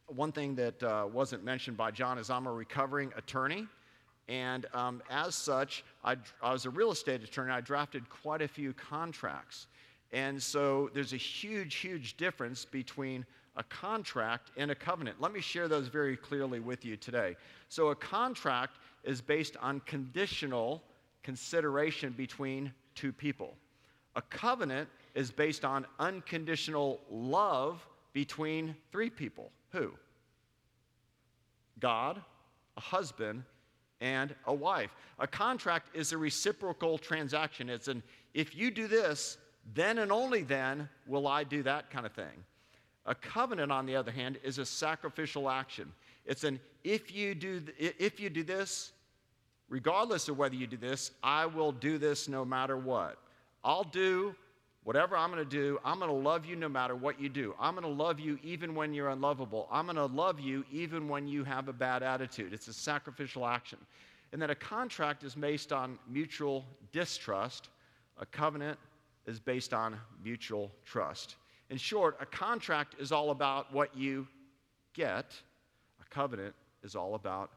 one 0.05 0.31
thing 0.31 0.53
that 0.53 0.83
uh, 0.83 1.07
wasn't 1.11 1.43
mentioned 1.43 1.77
by 1.77 1.89
John 1.89 2.19
is 2.19 2.29
I'm 2.29 2.45
a 2.45 2.51
recovering 2.51 3.11
attorney. 3.17 3.65
And 4.27 4.67
um, 4.75 5.01
as 5.09 5.33
such, 5.33 5.83
I, 6.03 6.15
I 6.43 6.53
was 6.53 6.67
a 6.67 6.69
real 6.69 6.91
estate 6.91 7.23
attorney. 7.23 7.53
I 7.53 7.59
drafted 7.59 8.07
quite 8.07 8.43
a 8.43 8.47
few 8.47 8.73
contracts. 8.73 9.65
And 10.11 10.39
so 10.39 10.91
there's 10.93 11.13
a 11.13 11.17
huge, 11.17 11.73
huge 11.73 12.17
difference 12.17 12.65
between 12.65 13.25
a 13.55 13.63
contract 13.63 14.51
and 14.57 14.69
a 14.69 14.75
covenant. 14.75 15.19
Let 15.19 15.33
me 15.33 15.41
share 15.41 15.67
those 15.67 15.87
very 15.87 16.17
clearly 16.17 16.59
with 16.59 16.85
you 16.85 16.97
today. 16.97 17.35
So, 17.67 17.89
a 17.89 17.95
contract 17.95 18.77
is 19.03 19.21
based 19.21 19.57
on 19.59 19.79
conditional 19.81 20.83
consideration 21.23 22.13
between 22.13 22.71
two 22.95 23.11
people, 23.11 23.55
a 24.15 24.21
covenant 24.21 24.89
is 25.15 25.31
based 25.31 25.65
on 25.65 25.85
unconditional 25.99 26.99
love 27.09 27.85
between 28.13 28.75
three 28.91 29.09
people. 29.09 29.51
Who? 29.71 29.91
God, 31.79 32.21
a 32.77 32.81
husband, 32.81 33.43
and 34.01 34.33
a 34.47 34.53
wife. 34.53 34.91
A 35.19 35.27
contract 35.27 35.95
is 35.95 36.11
a 36.11 36.17
reciprocal 36.17 36.97
transaction. 36.97 37.69
It's 37.69 37.87
an 37.87 38.03
if 38.33 38.55
you 38.55 38.71
do 38.71 38.87
this, 38.87 39.37
then 39.73 39.99
and 39.99 40.11
only 40.11 40.41
then 40.41 40.89
will 41.05 41.27
I 41.27 41.43
do 41.43 41.63
that 41.63 41.89
kind 41.89 42.05
of 42.05 42.13
thing. 42.13 42.43
A 43.05 43.15
covenant, 43.15 43.71
on 43.71 43.85
the 43.85 43.95
other 43.95 44.11
hand, 44.11 44.37
is 44.43 44.57
a 44.57 44.65
sacrificial 44.65 45.49
action. 45.49 45.91
It's 46.25 46.43
an 46.43 46.59
if 46.83 47.13
you 47.13 47.35
do, 47.35 47.61
if 47.77 48.19
you 48.19 48.29
do 48.29 48.43
this, 48.43 48.91
regardless 49.71 50.27
of 50.27 50.37
whether 50.37 50.53
you 50.53 50.67
do 50.67 50.77
this, 50.77 51.11
I 51.23 51.47
will 51.47 51.71
do 51.71 51.97
this 51.97 52.27
no 52.27 52.45
matter 52.45 52.77
what. 52.77 53.17
I'll 53.63 53.85
do 53.85 54.35
whatever 54.83 55.15
I'm 55.15 55.31
going 55.31 55.43
to 55.43 55.49
do. 55.49 55.79
I'm 55.85 55.97
going 55.97 56.11
to 56.11 56.15
love 56.15 56.45
you 56.45 56.57
no 56.57 56.67
matter 56.67 56.95
what 56.95 57.19
you 57.19 57.29
do. 57.29 57.55
I'm 57.57 57.73
going 57.73 57.87
to 57.87 58.03
love 58.03 58.19
you 58.19 58.37
even 58.43 58.75
when 58.75 58.93
you're 58.93 59.09
unlovable. 59.09 59.69
I'm 59.71 59.85
going 59.85 59.95
to 59.95 60.05
love 60.05 60.39
you 60.41 60.65
even 60.71 61.07
when 61.07 61.25
you 61.25 61.45
have 61.45 61.69
a 61.69 61.73
bad 61.73 62.03
attitude. 62.03 62.53
It's 62.53 62.67
a 62.67 62.73
sacrificial 62.73 63.45
action. 63.47 63.79
And 64.33 64.41
then 64.41 64.49
a 64.49 64.55
contract 64.55 65.23
is 65.23 65.35
based 65.35 65.71
on 65.71 65.97
mutual 66.09 66.65
distrust, 66.91 67.69
a 68.19 68.25
covenant 68.25 68.77
is 69.25 69.39
based 69.39 69.73
on 69.73 69.95
mutual 70.21 70.69
trust. 70.85 71.37
In 71.69 71.77
short, 71.77 72.17
a 72.19 72.25
contract 72.25 72.95
is 72.99 73.13
all 73.13 73.31
about 73.31 73.73
what 73.73 73.95
you 73.95 74.27
get, 74.93 75.33
a 76.01 76.13
covenant 76.13 76.55
is 76.83 76.93
all 76.93 77.15
about 77.15 77.51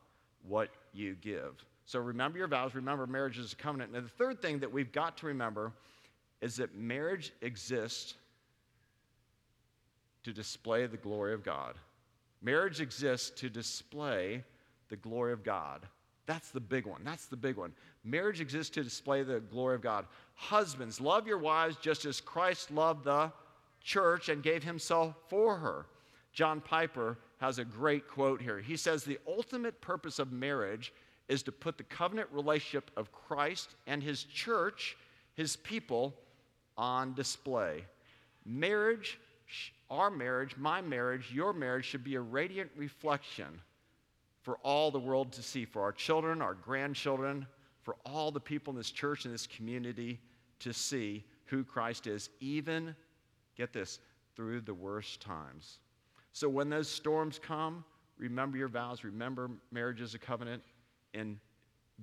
what 0.47 0.69
you 0.93 1.17
give. 1.21 1.65
So 1.87 1.99
remember 1.99 2.39
your 2.39 2.49
vows, 2.49 2.75
remember 2.75 3.07
marriage 3.07 3.39
is 3.39 3.53
a 3.53 3.57
covenant. 3.57 3.95
And 3.95 4.05
the 4.05 4.11
third 4.11 4.41
thing 4.41 4.59
that 4.61 4.73
we've 4.73 4.93
got 4.93 5.17
to 5.19 5.27
remember 5.27 5.73
is 6.41 6.57
that 6.57 6.75
marriage 6.75 7.33
exists 7.43 8.15
to 10.25 10.33
display 10.33 10.87
the 10.87 10.97
glory 10.97 11.35
of 11.35 11.45
God. 11.45 11.75
Marriage 12.43 12.81
exists 12.81 13.31
to 13.41 13.49
display 13.49 14.43
the 14.89 14.97
glory 14.97 15.33
of 15.33 15.45
God. 15.45 15.87
That's 16.27 16.51
the 16.51 16.61
big 16.61 16.87
one. 16.87 17.03
That's 17.05 17.27
the 17.27 17.37
big 17.37 17.57
one. 17.57 17.73
Marriage 18.03 18.41
exists 18.41 18.75
to 18.75 18.83
display 18.83 19.23
the 19.23 19.41
glory 19.41 19.75
of 19.75 19.83
God. 19.83 20.07
Husbands, 20.35 21.01
love 21.01 21.27
your 21.27 21.39
wives 21.39 21.77
just 21.77 22.05
as 22.07 22.21
Christ 22.21 22.71
loved 22.71 23.05
the 23.05 23.31
church 23.83 24.31
and 24.31 24.43
gave 24.43 24.63
himself 24.63 25.15
for 25.29 25.57
her. 25.57 25.87
John 26.33 26.61
Piper 26.61 27.19
has 27.39 27.59
a 27.59 27.65
great 27.65 28.09
quote 28.09 28.41
here. 28.41 28.59
He 28.59 28.77
says, 28.77 29.05
The 29.05 29.19
ultimate 29.27 29.81
purpose 29.81 30.19
of 30.19 30.33
marriage 30.33 30.93
is 31.29 31.43
to 31.45 31.53
put 31.53 31.79
the 31.79 31.85
covenant 31.85 32.29
relationship 32.33 32.91
of 32.97 33.13
Christ 33.13 33.77
and 33.87 34.03
his 34.03 34.25
church, 34.25 34.97
his 35.35 35.57
people, 35.57 36.15
on 36.77 37.15
display. 37.15 37.85
Marriage, 38.45 39.19
our 39.91 40.11
marriage, 40.11 40.57
my 40.57 40.81
marriage, 40.81 41.31
your 41.33 41.53
marriage 41.53 41.85
should 41.85 42.05
be 42.05 42.17
a 42.17 42.21
radiant 42.21 42.71
reflection 42.77 43.61
for 44.43 44.59
all 44.63 44.91
the 44.91 44.99
world 44.99 45.33
to 45.33 45.43
see, 45.43 45.65
for 45.65 45.83
our 45.83 45.93
children, 45.93 46.43
our 46.43 46.55
grandchildren, 46.55 47.47
for 47.83 47.97
all 48.05 48.31
the 48.31 48.41
people 48.41 48.73
in 48.73 48.77
this 48.77 48.91
church 48.91 49.25
and 49.25 49.33
this 49.33 49.47
community 49.47 50.21
to 50.59 50.73
see 50.73 51.25
who 51.47 51.65
Christ 51.65 52.07
is, 52.07 52.29
even 52.41 52.95
get 53.57 53.73
this, 53.73 54.01
through 54.37 54.61
the 54.63 54.75
worst 54.75 55.21
times. 55.21 55.79
So 56.33 56.49
when 56.49 56.69
those 56.69 56.89
storms 56.89 57.39
come, 57.39 57.85
remember 58.19 58.59
your 58.59 58.69
vows, 58.69 59.05
remember 59.05 59.51
marriage 59.71 60.01
is 60.01 60.15
a 60.15 60.19
covenant, 60.19 60.63
and 61.15 61.39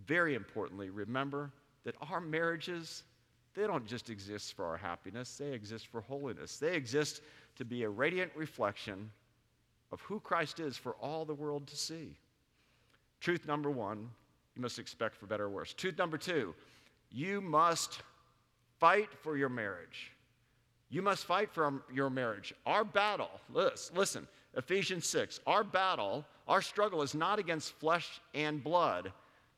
very 0.05 0.35
importantly, 0.35 0.89
remember 0.89 1.51
that 1.83 1.95
our 2.09 2.21
marriages, 2.21 3.03
they 3.53 3.67
don't 3.67 3.85
just 3.85 4.09
exist 4.09 4.53
for 4.53 4.65
our 4.65 4.77
happiness, 4.77 5.37
they 5.37 5.51
exist 5.51 5.87
for 5.87 6.01
holiness. 6.01 6.57
They 6.57 6.75
exist 6.75 7.21
to 7.57 7.65
be 7.65 7.83
a 7.83 7.89
radiant 7.89 8.31
reflection 8.35 9.11
of 9.91 9.99
who 10.01 10.19
Christ 10.19 10.59
is 10.59 10.77
for 10.77 10.93
all 10.93 11.25
the 11.25 11.33
world 11.33 11.67
to 11.67 11.75
see. 11.75 12.15
Truth 13.19 13.45
number 13.45 13.69
one, 13.69 14.09
you 14.55 14.61
must 14.61 14.79
expect 14.79 15.15
for 15.15 15.25
better 15.25 15.45
or 15.45 15.49
worse. 15.49 15.73
Truth 15.73 15.97
number 15.97 16.17
two, 16.17 16.55
you 17.11 17.41
must 17.41 18.01
fight 18.79 19.09
for 19.21 19.35
your 19.35 19.49
marriage. 19.49 20.11
You 20.89 21.01
must 21.01 21.25
fight 21.25 21.51
for 21.51 21.83
your 21.93 22.09
marriage. 22.09 22.53
Our 22.65 22.83
battle, 22.83 23.29
listen, 23.53 24.27
Ephesians 24.55 25.07
6, 25.07 25.39
our 25.45 25.63
battle, 25.63 26.25
our 26.51 26.61
struggle 26.61 27.01
is 27.01 27.15
not 27.15 27.39
against 27.39 27.73
flesh 27.79 28.21
and 28.33 28.63
blood. 28.63 29.11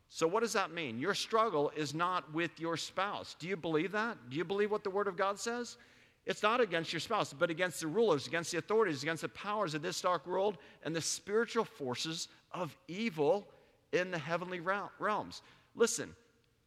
So, 0.09 0.27
what 0.27 0.41
does 0.41 0.53
that 0.53 0.71
mean? 0.71 0.99
Your 0.99 1.15
struggle 1.15 1.71
is 1.75 1.93
not 1.93 2.31
with 2.33 2.59
your 2.59 2.77
spouse. 2.77 3.35
Do 3.39 3.47
you 3.47 3.57
believe 3.57 3.91
that? 3.93 4.17
Do 4.29 4.37
you 4.37 4.45
believe 4.45 4.71
what 4.71 4.83
the 4.83 4.89
Word 4.89 5.07
of 5.07 5.17
God 5.17 5.39
says? 5.39 5.77
It's 6.25 6.43
not 6.43 6.61
against 6.61 6.93
your 6.93 6.99
spouse, 6.99 7.33
but 7.33 7.49
against 7.49 7.81
the 7.81 7.87
rulers, 7.87 8.27
against 8.27 8.51
the 8.51 8.59
authorities, 8.59 9.03
against 9.03 9.23
the 9.23 9.29
powers 9.29 9.73
of 9.73 9.81
this 9.81 9.99
dark 9.99 10.25
world, 10.25 10.57
and 10.83 10.95
the 10.95 11.01
spiritual 11.01 11.65
forces 11.65 12.29
of 12.51 12.75
evil 12.87 13.47
in 13.91 14.11
the 14.11 14.17
heavenly 14.19 14.61
realms. 14.61 15.41
Listen, 15.75 16.15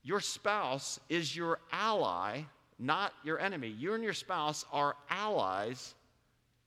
your 0.02 0.20
spouse 0.20 1.00
is 1.08 1.34
your 1.34 1.60
ally 1.72 2.42
not 2.78 3.12
your 3.24 3.38
enemy. 3.38 3.68
You 3.68 3.94
and 3.94 4.04
your 4.04 4.12
spouse 4.12 4.64
are 4.72 4.96
allies, 5.08 5.94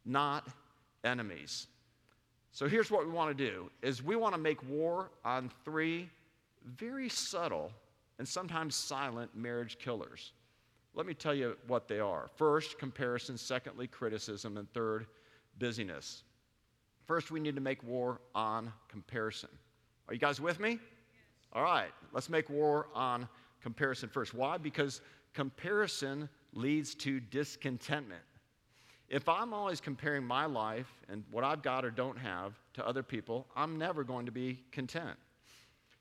not 0.06 0.48
enemies. 1.04 1.68
So 2.52 2.68
here's 2.68 2.90
what 2.92 3.06
we 3.06 3.12
want 3.12 3.36
to 3.38 3.52
do 3.52 3.70
is 3.82 4.04
we 4.04 4.16
want 4.16 4.34
to 4.34 4.40
make 4.40 4.68
war 4.68 5.12
on 5.24 5.52
three 5.64 6.10
very 6.66 7.10
subtle 7.10 7.72
and 8.18 8.28
sometimes 8.28 8.76
silent 8.76 9.36
marriage 9.36 9.78
killers. 9.80 10.34
Let 10.94 11.06
me 11.06 11.14
tell 11.14 11.34
you 11.34 11.56
what 11.68 11.88
they 11.88 12.00
are. 12.00 12.30
First, 12.36 12.78
comparison, 12.80 13.38
secondly, 13.38 13.88
criticism, 13.88 14.58
and 14.58 14.72
third, 14.74 15.06
busyness. 15.58 16.24
First, 17.06 17.32
we 17.32 17.40
need 17.40 17.56
to 17.56 17.62
make 17.62 17.82
war 17.84 18.20
on 18.36 18.74
comparison. 18.88 19.50
Are 20.08 20.14
you 20.14 20.20
guys 20.20 20.42
with 20.42 20.60
me? 20.60 20.80
All 21.54 21.64
right, 21.64 21.92
let's 22.14 22.30
make 22.30 22.50
war 22.50 22.88
on 22.94 23.28
comparison 23.62 24.10
first. 24.10 24.34
Why? 24.34 24.58
Because 24.58 25.02
comparison 25.34 26.30
leads 26.54 26.96
to 26.96 27.20
discontentment. 27.20 28.22
If 29.10 29.28
I'm 29.28 29.54
always 29.54 29.82
comparing 29.82 30.24
my 30.24 30.46
life 30.46 30.92
and 31.10 31.24
what 31.32 31.44
I've 31.44 31.64
got 31.64 31.84
or 31.84 31.90
don't 31.90 32.18
have 32.18 32.54
to 32.74 32.88
other 32.88 33.02
people, 33.02 33.48
I'm 33.56 33.78
never 33.78 34.04
going 34.04 34.28
to 34.28 34.32
be 34.32 34.60
content. 34.72 35.18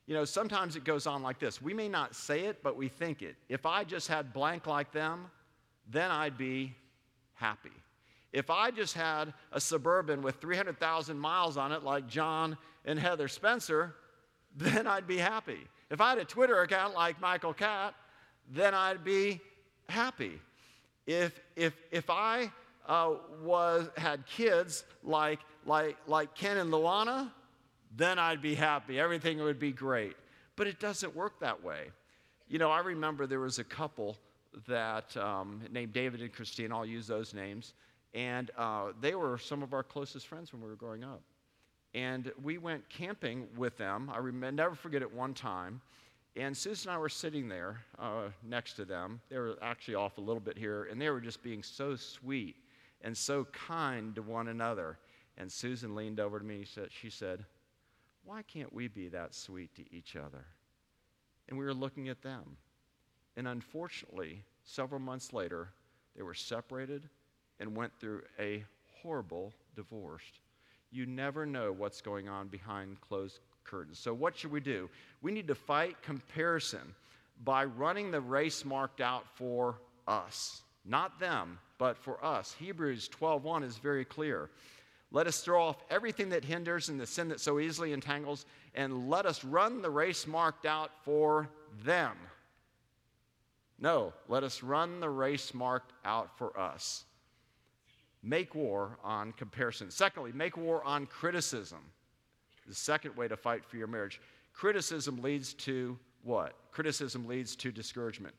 You 0.06 0.14
know, 0.14 0.24
sometimes 0.24 0.76
it 0.76 0.84
goes 0.84 1.06
on 1.06 1.22
like 1.22 1.38
this. 1.38 1.60
We 1.60 1.72
may 1.72 1.88
not 1.88 2.14
say 2.14 2.44
it, 2.44 2.62
but 2.62 2.76
we 2.76 2.88
think 2.88 3.22
it. 3.22 3.36
If 3.48 3.66
I 3.66 3.84
just 3.84 4.08
had 4.08 4.32
blank 4.32 4.66
like 4.66 4.92
them, 4.92 5.30
then 5.90 6.10
I'd 6.10 6.36
be 6.36 6.74
happy. 7.34 7.72
If 8.32 8.50
I 8.50 8.70
just 8.70 8.94
had 8.94 9.32
a 9.52 9.60
suburban 9.60 10.20
with 10.20 10.36
300,000 10.36 11.18
miles 11.18 11.56
on 11.56 11.72
it, 11.72 11.82
like 11.82 12.06
John 12.08 12.58
and 12.84 12.98
Heather 12.98 13.28
Spencer, 13.28 13.94
then 14.56 14.86
I'd 14.86 15.06
be 15.06 15.18
happy. 15.18 15.60
If 15.90 16.00
I 16.02 16.10
had 16.10 16.18
a 16.18 16.24
Twitter 16.24 16.60
account 16.60 16.94
like 16.94 17.20
Michael 17.20 17.54
Catt, 17.54 17.94
then 18.50 18.74
I'd 18.74 19.02
be 19.02 19.40
happy. 19.88 20.40
If, 21.06 21.40
if, 21.56 21.74
if 21.90 22.10
I 22.10 22.50
uh, 22.88 23.14
was, 23.42 23.88
had 23.96 24.26
kids 24.26 24.84
like, 25.04 25.40
like, 25.66 25.96
like 26.06 26.34
Ken 26.34 26.56
and 26.56 26.72
Luana, 26.72 27.30
then 27.94 28.18
I'd 28.18 28.42
be 28.42 28.54
happy. 28.54 28.98
Everything 28.98 29.38
would 29.40 29.58
be 29.58 29.72
great. 29.72 30.16
But 30.56 30.66
it 30.66 30.80
doesn't 30.80 31.14
work 31.14 31.38
that 31.40 31.62
way. 31.62 31.90
You 32.48 32.58
know, 32.58 32.70
I 32.70 32.80
remember 32.80 33.26
there 33.26 33.40
was 33.40 33.58
a 33.58 33.64
couple 33.64 34.16
that 34.66 35.14
um, 35.16 35.60
named 35.70 35.92
David 35.92 36.22
and 36.22 36.32
Christine, 36.32 36.72
I'll 36.72 36.86
use 36.86 37.06
those 37.06 37.34
names, 37.34 37.74
and 38.14 38.50
uh, 38.56 38.86
they 39.00 39.14
were 39.14 39.36
some 39.36 39.62
of 39.62 39.74
our 39.74 39.82
closest 39.82 40.26
friends 40.26 40.52
when 40.52 40.62
we 40.62 40.68
were 40.68 40.74
growing 40.74 41.04
up. 41.04 41.20
And 41.94 42.32
we 42.42 42.58
went 42.58 42.88
camping 42.88 43.46
with 43.56 43.76
them. 43.76 44.10
I 44.12 44.18
remember, 44.18 44.62
never 44.62 44.74
forget 44.74 45.02
it 45.02 45.12
one 45.12 45.34
time. 45.34 45.80
And 46.36 46.56
Susan 46.56 46.90
and 46.90 46.96
I 46.96 47.00
were 47.00 47.08
sitting 47.08 47.48
there 47.48 47.80
uh, 47.98 48.28
next 48.42 48.74
to 48.74 48.84
them. 48.84 49.20
They 49.28 49.38
were 49.38 49.56
actually 49.60 49.94
off 49.96 50.18
a 50.18 50.20
little 50.20 50.40
bit 50.40 50.56
here, 50.56 50.84
and 50.90 51.00
they 51.00 51.10
were 51.10 51.20
just 51.20 51.42
being 51.42 51.62
so 51.62 51.96
sweet 51.96 52.56
and 53.02 53.16
so 53.16 53.44
kind 53.52 54.14
to 54.14 54.22
one 54.22 54.48
another. 54.48 54.98
And 55.36 55.50
Susan 55.50 55.94
leaned 55.94 56.20
over 56.20 56.38
to 56.38 56.44
me. 56.44 56.64
Said, 56.64 56.88
she 56.90 57.10
said, 57.10 57.44
Why 58.24 58.42
can't 58.42 58.72
we 58.72 58.88
be 58.88 59.08
that 59.08 59.34
sweet 59.34 59.74
to 59.76 59.94
each 59.94 60.16
other? 60.16 60.44
And 61.48 61.58
we 61.58 61.64
were 61.64 61.74
looking 61.74 62.08
at 62.08 62.22
them. 62.22 62.56
And 63.36 63.46
unfortunately, 63.46 64.42
several 64.64 65.00
months 65.00 65.32
later, 65.32 65.68
they 66.16 66.22
were 66.22 66.34
separated 66.34 67.08
and 67.60 67.76
went 67.76 67.92
through 68.00 68.22
a 68.38 68.64
horrible 69.00 69.52
divorce. 69.76 70.24
You 70.90 71.06
never 71.06 71.46
know 71.46 71.72
what's 71.72 72.00
going 72.00 72.28
on 72.28 72.48
behind 72.48 73.00
closed 73.00 73.38
curtains. 73.64 73.98
So, 73.98 74.12
what 74.12 74.36
should 74.36 74.50
we 74.50 74.60
do? 74.60 74.90
We 75.22 75.30
need 75.30 75.46
to 75.48 75.54
fight 75.54 76.02
comparison 76.02 76.94
by 77.44 77.64
running 77.64 78.10
the 78.10 78.20
race 78.20 78.64
marked 78.64 79.00
out 79.00 79.24
for 79.34 79.76
us, 80.06 80.62
not 80.84 81.20
them, 81.20 81.58
but 81.78 81.96
for 81.96 82.22
us. 82.24 82.54
Hebrews 82.58 83.08
12:1 83.08 83.62
is 83.62 83.78
very 83.78 84.04
clear. 84.04 84.50
Let 85.10 85.26
us 85.26 85.40
throw 85.40 85.62
off 85.62 85.82
everything 85.88 86.28
that 86.30 86.44
hinders 86.44 86.90
and 86.90 87.00
the 87.00 87.06
sin 87.06 87.28
that 87.28 87.40
so 87.40 87.58
easily 87.58 87.92
entangles, 87.92 88.44
and 88.74 89.08
let 89.08 89.24
us 89.24 89.42
run 89.42 89.80
the 89.80 89.90
race 89.90 90.26
marked 90.26 90.66
out 90.66 90.90
for 91.02 91.48
them. 91.82 92.16
No, 93.78 94.12
let 94.26 94.42
us 94.42 94.62
run 94.62 95.00
the 95.00 95.08
race 95.08 95.54
marked 95.54 95.92
out 96.04 96.36
for 96.36 96.58
us. 96.58 97.04
Make 98.22 98.54
war 98.54 98.98
on 99.02 99.32
comparison. 99.32 99.90
Secondly, 99.90 100.32
make 100.32 100.56
war 100.56 100.84
on 100.84 101.06
criticism. 101.06 101.78
The 102.66 102.74
second 102.74 103.16
way 103.16 103.28
to 103.28 103.36
fight 103.36 103.64
for 103.64 103.76
your 103.76 103.86
marriage. 103.86 104.20
Criticism 104.52 105.22
leads 105.22 105.54
to 105.54 105.96
what? 106.22 106.54
Criticism 106.72 107.26
leads 107.26 107.54
to 107.56 107.70
discouragement. 107.70 108.34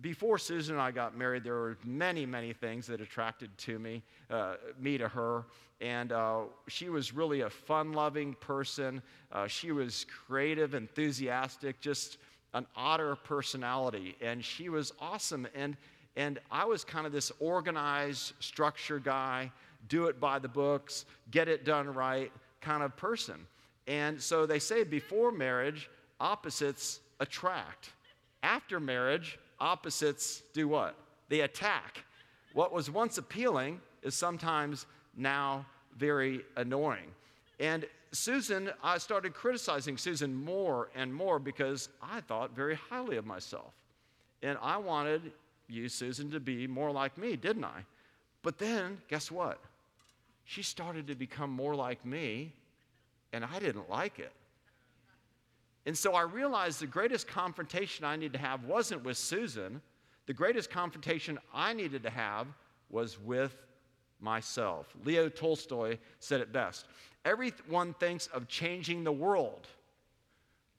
Before 0.00 0.38
Susan 0.38 0.74
and 0.74 0.82
I 0.82 0.90
got 0.90 1.16
married, 1.16 1.44
there 1.44 1.54
were 1.54 1.78
many, 1.84 2.26
many 2.26 2.52
things 2.52 2.86
that 2.88 3.00
attracted 3.00 3.56
to 3.58 3.78
me, 3.78 4.02
uh, 4.30 4.54
me 4.78 4.98
to 4.98 5.08
her. 5.08 5.44
And 5.80 6.12
uh, 6.12 6.42
she 6.68 6.88
was 6.88 7.12
really 7.12 7.42
a 7.42 7.50
fun-loving 7.50 8.34
person. 8.34 9.02
Uh, 9.32 9.46
she 9.46 9.72
was 9.72 10.06
creative, 10.26 10.74
enthusiastic, 10.74 11.80
just 11.80 12.18
an 12.54 12.66
otter 12.76 13.16
personality. 13.16 14.16
And 14.20 14.44
she 14.44 14.68
was 14.68 14.92
awesome. 15.00 15.46
And 15.54 15.76
and 16.16 16.38
I 16.50 16.64
was 16.64 16.84
kind 16.84 17.06
of 17.06 17.12
this 17.12 17.32
organized, 17.40 18.34
structure 18.38 18.98
guy, 18.98 19.50
do 19.88 20.06
it 20.06 20.20
by 20.20 20.38
the 20.38 20.48
books, 20.48 21.06
get 21.30 21.48
it 21.48 21.64
done 21.64 21.92
right 21.92 22.30
kind 22.60 22.82
of 22.82 22.96
person. 22.96 23.46
And 23.86 24.20
so 24.20 24.46
they 24.46 24.58
say 24.58 24.84
before 24.84 25.32
marriage, 25.32 25.90
opposites 26.20 27.00
attract. 27.20 27.90
After 28.42 28.78
marriage, 28.78 29.38
opposites 29.60 30.42
do 30.52 30.68
what? 30.68 30.96
They 31.28 31.40
attack. 31.40 32.04
What 32.52 32.72
was 32.72 32.90
once 32.90 33.18
appealing 33.18 33.80
is 34.02 34.14
sometimes 34.14 34.86
now 35.16 35.66
very 35.96 36.42
annoying. 36.56 37.10
And 37.60 37.86
Susan, 38.12 38.70
I 38.82 38.98
started 38.98 39.34
criticizing 39.34 39.96
Susan 39.96 40.34
more 40.34 40.88
and 40.94 41.12
more 41.12 41.38
because 41.38 41.88
I 42.02 42.20
thought 42.20 42.54
very 42.54 42.76
highly 42.76 43.16
of 43.16 43.26
myself. 43.26 43.72
And 44.42 44.58
I 44.62 44.76
wanted 44.76 45.32
you, 45.68 45.88
Susan, 45.88 46.30
to 46.30 46.40
be 46.40 46.66
more 46.66 46.90
like 46.90 47.16
me, 47.18 47.36
didn't 47.36 47.64
I? 47.64 47.84
But 48.42 48.58
then, 48.58 48.98
guess 49.08 49.30
what? 49.30 49.58
She 50.44 50.62
started 50.62 51.06
to 51.06 51.14
become 51.14 51.50
more 51.50 51.74
like 51.74 52.04
me, 52.04 52.52
and 53.32 53.44
I 53.44 53.58
didn't 53.58 53.88
like 53.88 54.18
it. 54.18 54.32
And 55.86 55.96
so 55.96 56.14
I 56.14 56.22
realized 56.22 56.80
the 56.80 56.86
greatest 56.86 57.26
confrontation 57.26 58.04
I 58.04 58.16
needed 58.16 58.32
to 58.34 58.38
have 58.38 58.64
wasn't 58.64 59.04
with 59.04 59.16
Susan. 59.16 59.82
The 60.26 60.32
greatest 60.32 60.70
confrontation 60.70 61.38
I 61.52 61.72
needed 61.74 62.02
to 62.04 62.10
have 62.10 62.46
was 62.90 63.20
with 63.20 63.54
myself. 64.20 64.94
Leo 65.04 65.28
Tolstoy 65.28 65.98
said 66.18 66.40
it 66.40 66.52
best 66.52 66.86
Everyone 67.24 67.94
thinks 67.94 68.26
of 68.28 68.48
changing 68.48 69.04
the 69.04 69.12
world, 69.12 69.66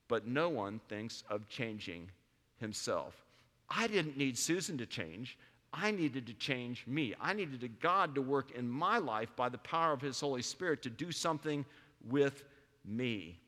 but 0.07 0.27
no 0.27 0.49
one 0.49 0.79
thinks 0.89 1.23
of 1.29 1.47
changing 1.49 2.09
himself. 2.57 3.25
I 3.69 3.87
didn't 3.87 4.17
need 4.17 4.37
Susan 4.37 4.77
to 4.77 4.85
change. 4.85 5.37
I 5.73 5.91
needed 5.91 6.27
to 6.27 6.33
change 6.33 6.85
me. 6.87 7.15
I 7.19 7.33
needed 7.33 7.79
God 7.81 8.15
to 8.15 8.21
work 8.21 8.51
in 8.51 8.69
my 8.69 8.97
life 8.97 9.35
by 9.35 9.49
the 9.49 9.57
power 9.57 9.91
of 9.91 10.01
His 10.01 10.19
Holy 10.19 10.41
Spirit 10.41 10.81
to 10.83 10.89
do 10.89 11.11
something 11.11 11.65
with 12.07 12.43
me. 12.85 13.39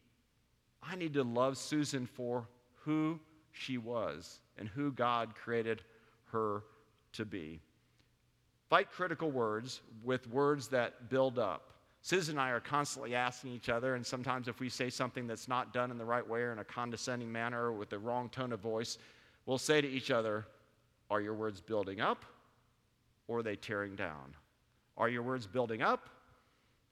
I 0.90 0.96
need 0.96 1.14
to 1.14 1.24
love 1.24 1.58
Susan 1.58 2.06
for 2.06 2.48
who 2.84 3.20
she 3.52 3.78
was 3.78 4.40
and 4.58 4.70
who 4.70 4.92
God 4.92 5.36
created 5.36 5.82
her 6.32 6.64
to 7.14 7.26
be. 7.26 7.60
Fight 8.70 8.92
critical 8.92 9.32
words 9.32 9.82
with 10.04 10.28
words 10.30 10.68
that 10.70 11.10
build 11.10 11.40
up. 11.40 11.74
Susan 12.02 12.36
and 12.36 12.42
I 12.42 12.52
are 12.52 12.60
constantly 12.60 13.16
asking 13.16 13.52
each 13.52 13.70
other, 13.70 13.96
and 13.96 14.06
sometimes 14.06 14.48
if 14.48 14.60
we 14.60 14.70
say 14.70 14.90
something 14.90 15.28
that's 15.28 15.48
not 15.48 15.74
done 15.74 15.92
in 15.92 15.98
the 15.98 16.06
right 16.06 16.28
way 16.28 16.42
or 16.42 16.52
in 16.52 16.60
a 16.60 16.64
condescending 16.64 17.32
manner 17.32 17.66
or 17.66 17.74
with 17.74 17.90
the 17.90 18.00
wrong 18.00 18.30
tone 18.30 18.54
of 18.54 18.60
voice, 18.60 18.98
we'll 19.46 19.58
say 19.58 19.82
to 19.82 19.88
each 19.88 20.12
other, 20.12 20.46
Are 21.10 21.20
your 21.20 21.34
words 21.34 21.60
building 21.60 22.00
up 22.00 22.24
or 23.28 23.40
are 23.40 23.44
they 23.44 23.56
tearing 23.56 23.96
down? 23.96 24.36
Are 24.98 25.10
your 25.10 25.24
words 25.24 25.48
building 25.48 25.82
up 25.82 26.10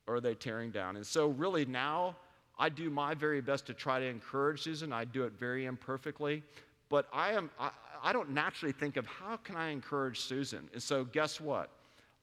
or 0.08 0.16
are 0.16 0.22
they 0.22 0.36
tearing 0.36 0.72
down? 0.72 0.96
And 0.96 1.06
so, 1.06 1.28
really, 1.28 1.66
now 1.66 2.16
I 2.58 2.70
do 2.70 2.90
my 2.90 3.14
very 3.14 3.42
best 3.42 3.66
to 3.68 3.74
try 3.74 4.00
to 4.00 4.06
encourage 4.06 4.62
Susan. 4.62 4.94
I 4.94 5.06
do 5.06 5.24
it 5.24 5.34
very 5.40 5.66
imperfectly, 5.66 6.44
but 6.90 7.08
I, 7.12 7.34
am, 7.34 7.50
I, 7.60 7.70
I 8.04 8.14
don't 8.14 8.32
naturally 8.32 8.72
think 8.72 8.98
of 8.98 9.06
how 9.06 9.38
can 9.38 9.56
I 9.56 9.70
encourage 9.70 10.20
Susan. 10.22 10.70
And 10.74 10.82
so, 10.82 11.04
guess 11.04 11.42
what? 11.42 11.70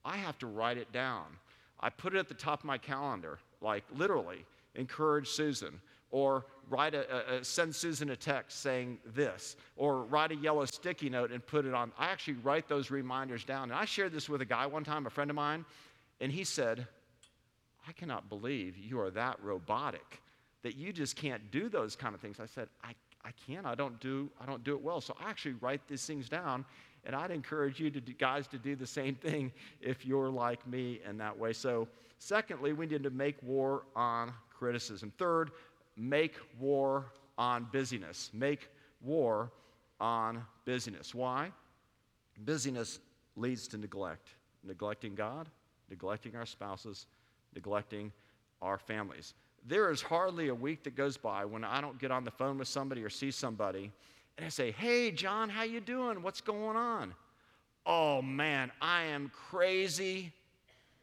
I 0.05 0.17
have 0.17 0.39
to 0.39 0.47
write 0.47 0.79
it 0.79 0.91
down. 0.93 1.25
I 1.81 1.91
put 1.91 2.15
it 2.15 2.19
at 2.19 2.29
the 2.29 2.35
top 2.35 2.61
of 2.61 2.65
my 2.65 2.79
calendar, 2.79 3.39
like 3.61 3.85
literally, 3.95 4.45
encourage 4.75 5.29
Susan 5.29 5.81
or 6.13 6.45
write 6.71 6.95
a, 6.95 7.37
a, 7.39 7.45
send 7.45 7.75
Susan 7.75 8.11
a 8.11 8.17
text 8.17 8.61
saying 8.61 8.99
this, 9.15 9.57
or 9.77 10.05
write 10.05 10.31
a 10.31 10.37
yellow 10.37 10.65
sticky 10.67 11.11
note 11.11 11.33
and 11.33 11.45
put 11.45 11.65
it 11.67 11.75
on. 11.75 11.91
I 11.99 12.07
actually 12.07 12.35
write 12.45 12.69
those 12.69 12.91
reminders 12.91 13.45
down. 13.45 13.65
And 13.65 13.73
I 13.73 13.85
shared 13.85 14.13
this 14.13 14.29
with 14.29 14.43
a 14.43 14.45
guy 14.45 14.67
one 14.67 14.85
time, 14.85 15.07
a 15.07 15.11
friend 15.11 15.31
of 15.31 15.37
mine, 15.37 15.65
and 16.21 16.31
he 16.31 16.45
said, 16.45 16.87
I 17.89 17.93
cannot 17.93 18.29
believe 18.29 18.77
you 18.77 19.01
are 19.01 19.11
that 19.11 19.43
robotic 19.43 20.22
that 20.63 20.77
you 20.77 20.93
just 20.93 21.17
can't 21.17 21.51
do 21.51 21.69
those 21.69 21.97
kind 21.97 22.15
of 22.15 22.21
things. 22.21 22.39
I 22.41 22.47
said, 22.47 22.69
I, 22.83 22.95
I 23.25 23.31
can't. 23.47 23.67
I 23.67 23.75
don't 23.75 23.99
do 24.01 24.31
I 24.41 24.47
don't 24.47 24.65
do 24.65 24.75
it 24.75 24.83
well. 24.83 25.01
So 25.01 25.17
I 25.25 25.29
actually 25.29 25.55
write 25.61 25.87
these 25.89 26.05
things 26.05 26.29
down, 26.29 26.65
and 27.05 27.15
I'd 27.15 27.31
encourage 27.31 27.81
you 27.81 27.91
to 27.91 28.01
do, 28.01 28.13
guys 28.13 28.47
to 28.49 28.59
do 28.59 28.77
the 28.77 28.87
same 28.87 29.15
thing 29.15 29.53
if 29.81 30.05
you're 30.05 30.31
like 30.31 30.67
me 30.67 31.01
in 31.09 31.19
that 31.19 31.37
way. 31.37 31.53
So, 31.53 31.89
secondly, 32.19 32.73
we 32.73 32.87
need 32.87 33.03
to 33.03 33.11
make 33.11 33.37
war 33.43 33.83
on 33.95 34.33
criticism. 34.51 35.13
Third, 35.19 35.51
make 35.97 36.37
war 36.59 37.07
on 37.39 37.67
busyness. 37.73 38.31
Make 38.33 38.69
war 39.01 39.51
on 40.01 40.45
busyness. 40.65 41.15
Why? 41.15 41.51
Busyness 42.45 42.99
leads 43.37 43.69
to 43.69 43.79
neglect. 43.79 44.29
Neglecting 44.65 45.15
God, 45.17 45.49
neglecting 45.91 46.37
our 46.37 46.47
spouses, 46.47 47.07
neglecting 47.55 48.13
our 48.61 48.79
families. 48.79 49.35
There 49.67 49.91
is 49.91 50.03
hardly 50.03 50.49
a 50.49 50.55
week 50.55 50.83
that 50.85 50.97
goes 50.97 51.17
by 51.17 51.45
when 51.45 51.65
I 51.65 51.81
don't 51.81 51.99
get 51.99 52.11
on 52.11 52.25
the 52.25 52.31
phone 52.31 52.59
with 52.59 52.69
somebody 52.69 53.03
or 53.05 53.11
see 53.11 53.31
somebody 53.31 53.93
and 54.37 54.47
I 54.47 54.49
say, 54.49 54.73
"Hey 54.73 55.11
John, 55.11 55.49
how 55.49 55.63
you 55.63 55.81
doing? 55.81 56.23
What's 56.23 56.41
going 56.41 56.77
on?" 56.77 57.15
"Oh 57.85 58.23
man, 58.23 58.73
I 58.81 59.05
am 59.05 59.31
crazy 59.51 60.33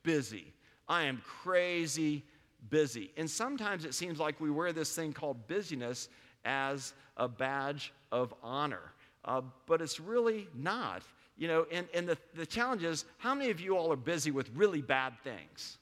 busy. 0.03 0.53
I 0.87 1.03
am 1.03 1.21
crazy 1.23 2.23
busy. 2.69 3.11
And 3.17 3.29
sometimes 3.29 3.85
it 3.85 3.93
seems 3.93 4.19
like 4.19 4.39
we 4.41 4.49
wear 4.49 4.73
this 4.73 4.93
thing 4.95 5.13
called 5.13 5.47
busyness 5.47 6.09
as 6.45 6.93
a 7.17 7.27
badge 7.27 7.93
of 8.11 8.33
honor, 8.41 8.91
uh, 9.25 9.41
but 9.65 9.81
it's 9.81 9.99
really 9.99 10.47
not. 10.55 11.03
You 11.37 11.47
know, 11.47 11.65
and, 11.71 11.87
and 11.93 12.07
the, 12.07 12.17
the 12.33 12.45
challenge 12.45 12.83
is 12.83 13.05
how 13.17 13.33
many 13.33 13.49
of 13.51 13.61
you 13.61 13.77
all 13.77 13.91
are 13.93 13.97
busy 13.97 14.31
with 14.31 14.49
really 14.55 14.81
bad 14.81 15.13
things? 15.23 15.77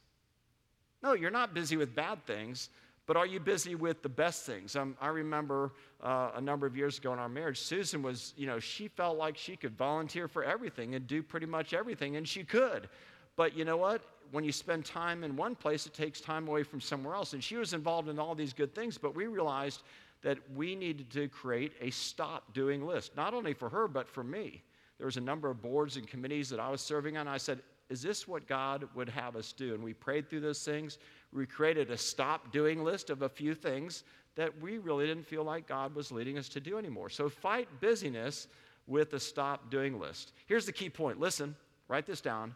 No, 1.07 1.13
you're 1.13 1.31
not 1.31 1.53
busy 1.53 1.77
with 1.77 1.95
bad 1.95 2.25
things, 2.25 2.67
But 3.07 3.15
are 3.15 3.25
you 3.25 3.39
busy 3.39 3.73
with 3.73 4.03
the 4.03 4.09
best 4.09 4.45
things? 4.45 4.75
Um, 4.75 4.97
I 4.99 5.07
remember 5.07 5.71
uh, 6.03 6.31
a 6.35 6.41
number 6.41 6.67
of 6.67 6.75
years 6.75 6.97
ago 6.97 7.13
in 7.13 7.19
our 7.19 7.29
marriage, 7.29 7.61
Susan 7.61 8.03
was, 8.03 8.33
you 8.35 8.45
know, 8.45 8.59
she 8.59 8.89
felt 8.89 9.17
like 9.17 9.37
she 9.37 9.55
could 9.55 9.77
volunteer 9.77 10.27
for 10.27 10.43
everything 10.43 10.93
and 10.93 11.07
do 11.07 11.23
pretty 11.23 11.45
much 11.45 11.73
everything, 11.73 12.17
and 12.17 12.27
she 12.27 12.43
could. 12.43 12.89
But 13.37 13.55
you 13.55 13.63
know 13.63 13.77
what? 13.77 14.01
When 14.31 14.43
you 14.43 14.51
spend 14.51 14.83
time 14.83 15.23
in 15.23 15.37
one 15.37 15.55
place, 15.55 15.85
it 15.85 15.93
takes 15.93 16.19
time 16.19 16.49
away 16.49 16.63
from 16.63 16.81
somewhere 16.81 17.15
else. 17.15 17.31
And 17.31 17.41
she 17.41 17.55
was 17.55 17.73
involved 17.73 18.09
in 18.09 18.19
all 18.19 18.35
these 18.35 18.51
good 18.51 18.75
things, 18.75 18.97
but 18.97 19.15
we 19.15 19.27
realized 19.27 19.83
that 20.23 20.37
we 20.53 20.75
needed 20.75 21.09
to 21.11 21.29
create 21.29 21.71
a 21.79 21.89
stop 21.91 22.53
doing 22.53 22.85
list, 22.85 23.15
not 23.15 23.33
only 23.33 23.53
for 23.53 23.69
her, 23.69 23.87
but 23.87 24.09
for 24.09 24.23
me. 24.23 24.61
There 24.97 25.05
was 25.05 25.15
a 25.15 25.21
number 25.21 25.49
of 25.49 25.61
boards 25.61 25.95
and 25.95 26.05
committees 26.05 26.49
that 26.49 26.59
I 26.59 26.69
was 26.69 26.81
serving 26.81 27.15
on. 27.15 27.25
I 27.25 27.37
said, 27.37 27.61
Is 27.89 28.01
this 28.01 28.27
what 28.27 28.47
God 28.47 28.87
would 28.95 29.09
have 29.09 29.35
us 29.35 29.53
do? 29.53 29.73
And 29.73 29.83
we 29.83 29.93
prayed 29.93 30.29
through 30.29 30.41
those 30.41 30.63
things 30.63 30.97
we 31.33 31.45
created 31.45 31.91
a 31.91 31.97
stop 31.97 32.51
doing 32.51 32.83
list 32.83 33.09
of 33.09 33.21
a 33.21 33.29
few 33.29 33.53
things 33.53 34.03
that 34.35 34.61
we 34.61 34.77
really 34.77 35.07
didn't 35.07 35.25
feel 35.25 35.43
like 35.43 35.67
God 35.67 35.93
was 35.95 36.11
leading 36.11 36.37
us 36.37 36.47
to 36.49 36.59
do 36.59 36.77
anymore. 36.77 37.09
So 37.09 37.27
fight 37.27 37.67
busyness 37.81 38.47
with 38.85 39.13
a 39.13 39.19
stop 39.19 39.69
doing 39.69 39.99
list. 39.99 40.31
Here's 40.45 40.65
the 40.65 40.71
key 40.71 40.89
point 40.89 41.19
listen, 41.19 41.55
write 41.87 42.05
this 42.05 42.21
down. 42.21 42.55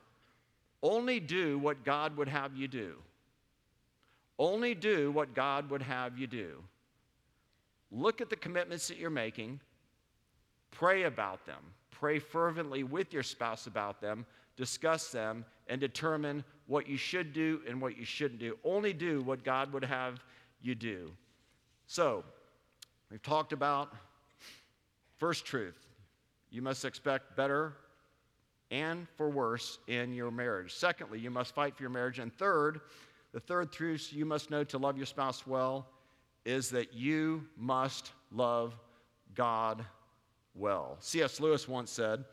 Only 0.83 1.19
do 1.19 1.59
what 1.59 1.83
God 1.83 2.17
would 2.17 2.27
have 2.27 2.55
you 2.55 2.67
do. 2.67 2.95
Only 4.39 4.73
do 4.73 5.11
what 5.11 5.35
God 5.35 5.69
would 5.69 5.83
have 5.83 6.17
you 6.17 6.25
do. 6.27 6.63
Look 7.91 8.21
at 8.21 8.29
the 8.29 8.35
commitments 8.35 8.87
that 8.87 8.97
you're 8.97 9.09
making, 9.09 9.59
pray 10.71 11.03
about 11.03 11.45
them, 11.45 11.59
pray 11.91 12.19
fervently 12.19 12.83
with 12.83 13.13
your 13.13 13.21
spouse 13.21 13.67
about 13.67 14.01
them, 14.01 14.25
discuss 14.57 15.11
them, 15.11 15.45
and 15.67 15.79
determine 15.79 16.43
what 16.67 16.87
you 16.87 16.97
should 16.97 17.33
do 17.33 17.61
and 17.67 17.81
what 17.81 17.97
you 17.97 18.05
shouldn't 18.05 18.39
do. 18.39 18.57
Only 18.63 18.93
do 18.93 19.21
what 19.21 19.43
God 19.43 19.71
would 19.73 19.85
have 19.85 20.21
you 20.61 20.75
do. 20.75 21.11
So, 21.87 22.23
we've 23.09 23.21
talked 23.21 23.53
about 23.53 23.93
first 25.17 25.45
truth. 25.45 25.77
You 26.49 26.61
must 26.61 26.83
expect 26.85 27.35
better 27.35 27.73
and 28.71 29.07
for 29.17 29.29
worse 29.29 29.79
in 29.87 30.13
your 30.13 30.31
marriage. 30.31 30.73
Secondly, 30.73 31.19
you 31.19 31.29
must 31.29 31.53
fight 31.53 31.75
for 31.75 31.83
your 31.83 31.89
marriage. 31.89 32.19
And 32.19 32.33
third, 32.33 32.81
the 33.33 33.39
third 33.39 33.71
truth 33.71 34.11
you 34.11 34.25
must 34.25 34.49
know 34.49 34.63
to 34.65 34.77
love 34.77 34.97
your 34.97 35.05
spouse 35.05 35.45
well 35.45 35.87
is 36.45 36.69
that 36.71 36.93
you 36.93 37.45
must 37.57 38.11
love 38.31 38.73
God 39.35 39.85
well. 40.55 40.97
C.S. 40.99 41.39
Lewis 41.39 41.67
once 41.67 41.91
said, 41.91 42.23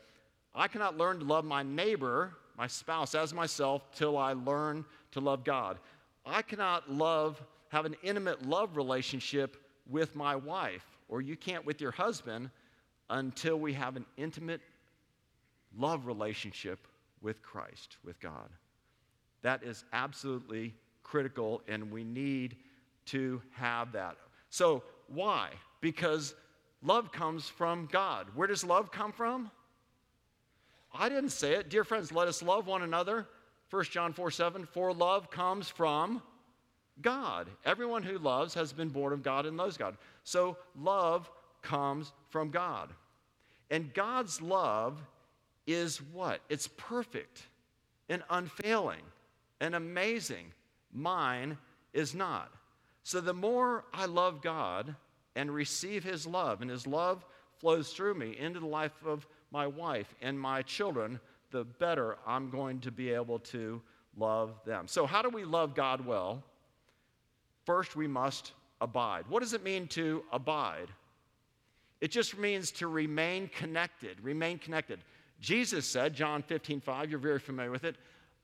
I 0.55 0.69
cannot 0.69 0.97
learn 0.97 1.19
to 1.21 1.25
love 1.25 1.45
my 1.45 1.63
neighbor 1.63 2.33
my 2.59 2.67
spouse 2.67 3.15
as 3.15 3.33
myself 3.33 3.93
till 3.93 4.19
I 4.19 4.33
learn 4.33 4.85
to 5.13 5.21
love 5.21 5.45
God. 5.45 5.79
I 6.27 6.43
cannot 6.43 6.91
love, 6.91 7.41
have 7.69 7.87
an 7.87 7.95
intimate 8.03 8.45
love 8.45 8.77
relationship 8.77 9.57
with 9.89 10.17
my 10.17 10.35
wife, 10.35 10.85
or 11.09 11.23
you 11.23 11.37
can't 11.37 11.65
with 11.65 11.81
your 11.81 11.93
husband 11.93 12.51
until 13.11 13.59
we 13.59 13.73
have 13.75 13.97
an 13.97 14.05
intimate 14.17 14.61
love 15.79 16.07
relationship 16.07 16.81
with 17.23 17.43
Christ, 17.43 17.97
with 18.05 18.19
God. 18.21 18.51
That 19.43 19.63
is 19.63 19.85
absolutely 19.93 20.75
critical, 21.05 21.63
and 21.69 21.93
we 21.93 22.03
need 22.03 22.57
to 23.07 23.41
have 23.53 23.93
that. 23.93 24.17
So, 24.51 24.83
why? 25.07 25.51
Because 25.81 26.35
love 26.83 27.13
comes 27.13 27.49
from 27.49 27.89
God. 27.91 28.27
Where 28.35 28.49
does 28.49 28.65
love 28.65 28.91
come 28.91 29.13
from? 29.13 29.51
I 30.93 31.09
didn't 31.09 31.31
say 31.31 31.55
it. 31.55 31.69
Dear 31.69 31.85
friends, 31.85 32.13
let 32.13 32.29
us 32.29 32.43
love 32.43 32.67
one 32.67 32.83
another. 32.83 33.27
1 33.71 33.85
John 33.85 34.13
4 34.13 34.31
7, 34.31 34.67
for 34.67 34.93
love 34.93 35.31
comes 35.31 35.69
from 35.69 36.23
God. 37.03 37.49
Everyone 37.65 38.03
who 38.03 38.19
loves 38.19 38.55
has 38.55 38.73
been 38.73 38.89
born 38.89 39.13
of 39.13 39.23
God 39.23 39.47
and 39.47 39.57
loves 39.57 39.77
God. 39.77 39.97
So 40.25 40.57
love 40.77 41.31
comes 41.63 42.13
from 42.31 42.51
God. 42.51 42.91
And 43.71 43.93
God's 43.93 44.41
love 44.41 45.01
is 45.67 45.99
what? 46.13 46.41
It's 46.49 46.69
perfect 46.77 47.43
and 48.09 48.23
unfailing 48.31 49.03
and 49.61 49.75
amazing. 49.75 50.53
Mine 50.93 51.59
is 51.93 52.15
not. 52.15 52.51
So 53.03 53.21
the 53.21 53.35
more 53.35 53.85
I 53.93 54.07
love 54.07 54.43
God 54.43 54.95
and 55.37 55.51
receive 55.51 56.05
His 56.05 56.27
love, 56.27 56.63
and 56.63 56.71
His 56.71 56.87
love 56.87 57.25
flows 57.59 57.93
through 57.93 58.15
me 58.15 58.37
into 58.39 58.61
the 58.61 58.67
life 58.67 58.93
of 59.05 59.27
my 59.51 59.67
wife 59.67 60.15
and 60.21 60.39
my 60.39 60.63
children, 60.63 61.21
the 61.51 61.65
better 61.65 62.17
I'm 62.27 62.51
going 62.51 62.81
to 62.81 62.91
be 62.91 63.11
able 63.11 63.39
to 63.41 63.81
love 64.17 64.61
them. 64.65 64.87
So, 64.87 65.07
how 65.07 65.23
do 65.23 65.29
we 65.29 65.45
love 65.45 65.75
God 65.75 66.05
well? 66.05 66.43
First, 67.65 67.97
we 67.97 68.07
must 68.07 68.53
abide. 68.81 69.25
What 69.29 69.41
does 69.41 69.53
it 69.53 69.63
mean 69.63 69.87
to 69.89 70.23
abide? 70.33 70.89
It 72.01 72.11
just 72.11 72.39
means 72.39 72.71
to 72.73 72.87
remain 72.87 73.49
connected, 73.49 74.21
remain 74.23 74.59
connected. 74.59 75.01
Jesus 75.41 75.87
said, 75.87 76.15
John 76.15 76.43
15, 76.43 76.81
5, 76.81 77.11
you're 77.11 77.19
very 77.19 77.39
familiar 77.39 77.71
with 77.71 77.85
it. 77.85 77.97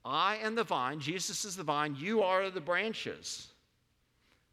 I 0.04 0.36
am 0.36 0.54
the 0.54 0.64
vine, 0.64 1.00
Jesus 1.00 1.44
is 1.44 1.56
the 1.56 1.62
vine, 1.62 1.96
you 1.98 2.22
are 2.22 2.50
the 2.50 2.60
branches. 2.60 3.48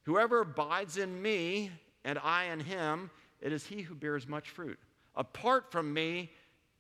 Whoever 0.04 0.42
abides 0.42 0.98
in 0.98 1.22
me 1.22 1.72
and 2.06 2.18
I 2.20 2.46
in 2.46 2.60
him, 2.60 3.10
it 3.42 3.52
is 3.52 3.66
he 3.66 3.82
who 3.82 3.94
bears 3.94 4.28
much 4.28 4.50
fruit. 4.50 4.80
Apart 5.16 5.72
from 5.72 5.94
me, 5.94 6.32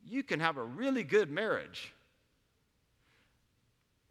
you 0.08 0.24
can 0.24 0.40
have 0.40 0.58
a 0.58 0.64
really 0.64 1.04
good 1.04 1.30
marriage. 1.30 1.94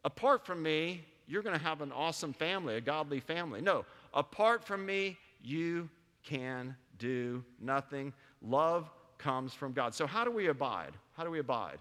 Apart 0.03 0.45
from 0.45 0.61
me, 0.63 1.05
you're 1.27 1.43
going 1.43 1.57
to 1.57 1.63
have 1.63 1.81
an 1.81 1.91
awesome 1.91 2.33
family, 2.33 2.75
a 2.75 2.81
godly 2.81 3.19
family. 3.19 3.61
No, 3.61 3.85
apart 4.13 4.63
from 4.63 4.85
me, 4.85 5.17
you 5.43 5.89
can 6.23 6.75
do 6.97 7.43
nothing. 7.59 8.13
Love 8.41 8.89
comes 9.17 9.53
from 9.53 9.73
God. 9.73 9.93
So, 9.93 10.07
how 10.07 10.23
do 10.23 10.31
we 10.31 10.47
abide? 10.47 10.93
How 11.13 11.23
do 11.23 11.31
we 11.31 11.39
abide? 11.39 11.77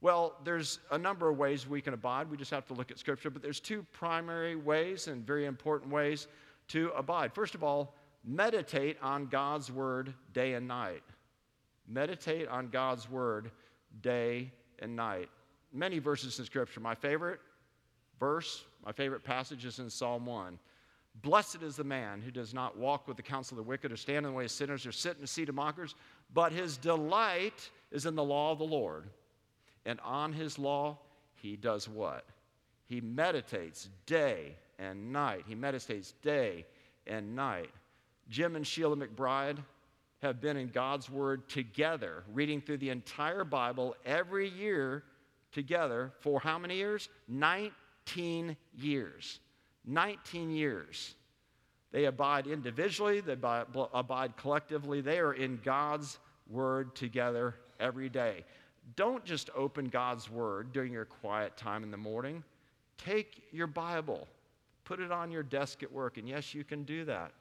Well, 0.00 0.36
there's 0.44 0.80
a 0.90 0.98
number 0.98 1.30
of 1.30 1.38
ways 1.38 1.66
we 1.66 1.80
can 1.80 1.94
abide. 1.94 2.30
We 2.30 2.36
just 2.36 2.50
have 2.50 2.66
to 2.66 2.74
look 2.74 2.90
at 2.90 2.98
Scripture, 2.98 3.30
but 3.30 3.40
there's 3.40 3.60
two 3.60 3.86
primary 3.92 4.54
ways 4.54 5.08
and 5.08 5.26
very 5.26 5.46
important 5.46 5.90
ways 5.90 6.26
to 6.68 6.90
abide. 6.94 7.32
First 7.32 7.54
of 7.54 7.64
all, 7.64 7.94
meditate 8.22 8.98
on 9.00 9.26
God's 9.26 9.72
Word 9.72 10.12
day 10.34 10.54
and 10.54 10.68
night. 10.68 11.02
Meditate 11.88 12.48
on 12.48 12.68
God's 12.68 13.10
word 13.10 13.50
day 14.00 14.50
and 14.78 14.96
night. 14.96 15.28
Many 15.72 15.98
verses 15.98 16.38
in 16.38 16.44
Scripture. 16.44 16.80
My 16.80 16.94
favorite 16.94 17.40
verse, 18.18 18.64
my 18.84 18.92
favorite 18.92 19.24
passage 19.24 19.64
is 19.64 19.78
in 19.78 19.90
Psalm 19.90 20.24
1. 20.26 20.58
Blessed 21.22 21.62
is 21.62 21.76
the 21.76 21.84
man 21.84 22.20
who 22.20 22.30
does 22.30 22.52
not 22.54 22.76
walk 22.76 23.06
with 23.06 23.16
the 23.16 23.22
counsel 23.22 23.58
of 23.58 23.64
the 23.64 23.68
wicked, 23.68 23.92
or 23.92 23.96
stand 23.96 24.26
in 24.26 24.32
the 24.32 24.36
way 24.36 24.44
of 24.44 24.50
sinners, 24.50 24.84
or 24.84 24.92
sit 24.92 25.14
in 25.14 25.20
the 25.20 25.26
seat 25.26 25.48
of 25.48 25.54
mockers, 25.54 25.94
but 26.32 26.52
his 26.52 26.76
delight 26.76 27.70
is 27.92 28.06
in 28.06 28.16
the 28.16 28.24
law 28.24 28.50
of 28.50 28.58
the 28.58 28.64
Lord. 28.64 29.04
And 29.86 30.00
on 30.00 30.32
his 30.32 30.58
law, 30.58 30.98
he 31.34 31.56
does 31.56 31.88
what? 31.88 32.24
He 32.86 33.00
meditates 33.00 33.88
day 34.06 34.56
and 34.78 35.12
night. 35.12 35.44
He 35.46 35.54
meditates 35.54 36.12
day 36.22 36.66
and 37.06 37.36
night. 37.36 37.70
Jim 38.28 38.56
and 38.56 38.66
Sheila 38.66 38.96
McBride 38.96 39.58
have 40.22 40.40
been 40.40 40.56
in 40.56 40.68
God's 40.68 41.10
Word 41.10 41.48
together, 41.48 42.24
reading 42.32 42.60
through 42.60 42.78
the 42.78 42.90
entire 42.90 43.44
Bible 43.44 43.94
every 44.04 44.48
year 44.48 45.04
together 45.52 46.12
for 46.20 46.40
how 46.40 46.58
many 46.58 46.76
years? 46.76 47.08
19 47.28 48.56
years. 48.76 49.40
19 49.86 50.50
years. 50.50 51.14
They 51.92 52.06
abide 52.06 52.46
individually, 52.46 53.20
they 53.20 53.34
abide 53.34 54.36
collectively. 54.36 55.00
They 55.00 55.18
are 55.18 55.34
in 55.34 55.60
God's 55.62 56.18
Word 56.50 56.96
together 56.96 57.54
every 57.78 58.08
day. 58.08 58.44
Don't 58.96 59.24
just 59.24 59.48
open 59.54 59.88
God's 59.88 60.30
Word 60.30 60.72
during 60.72 60.92
your 60.92 61.04
quiet 61.04 61.56
time 61.56 61.82
in 61.82 61.90
the 61.90 61.96
morning. 61.96 62.42
Take 62.98 63.44
your 63.52 63.66
Bible, 63.66 64.26
put 64.84 65.00
it 65.00 65.12
on 65.12 65.30
your 65.30 65.42
desk 65.42 65.82
at 65.82 65.92
work, 65.92 66.18
and 66.18 66.28
yes, 66.28 66.54
you 66.54 66.64
can 66.64 66.84
do 66.84 67.04
that. 67.04 67.32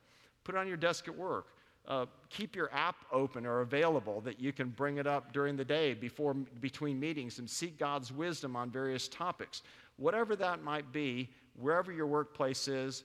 Put 0.44 0.56
it 0.56 0.58
on 0.58 0.68
your 0.68 0.78
desk 0.78 1.08
at 1.08 1.18
work 1.18 1.48
uh, 1.88 2.06
keep 2.30 2.56
your 2.56 2.74
app 2.74 2.96
open 3.12 3.46
or 3.46 3.62
available 3.62 4.22
that 4.22 4.40
you 4.40 4.54
can 4.54 4.70
bring 4.70 4.98
it 4.98 5.08
up 5.08 5.34
during 5.34 5.58
the 5.58 5.66
day 5.66 5.94
before 5.94 6.34
between 6.34 7.00
meetings 7.00 7.40
and 7.40 7.50
seek 7.50 7.78
God's 7.78 8.12
wisdom 8.12 8.56
on 8.56 8.70
various 8.70 9.08
topics. 9.08 9.64
Whatever 9.98 10.36
that 10.38 10.64
might 10.64 10.92
be, 10.92 11.30
wherever 11.60 11.92
your 11.92 12.08
workplace 12.08 12.68
is, 12.68 13.04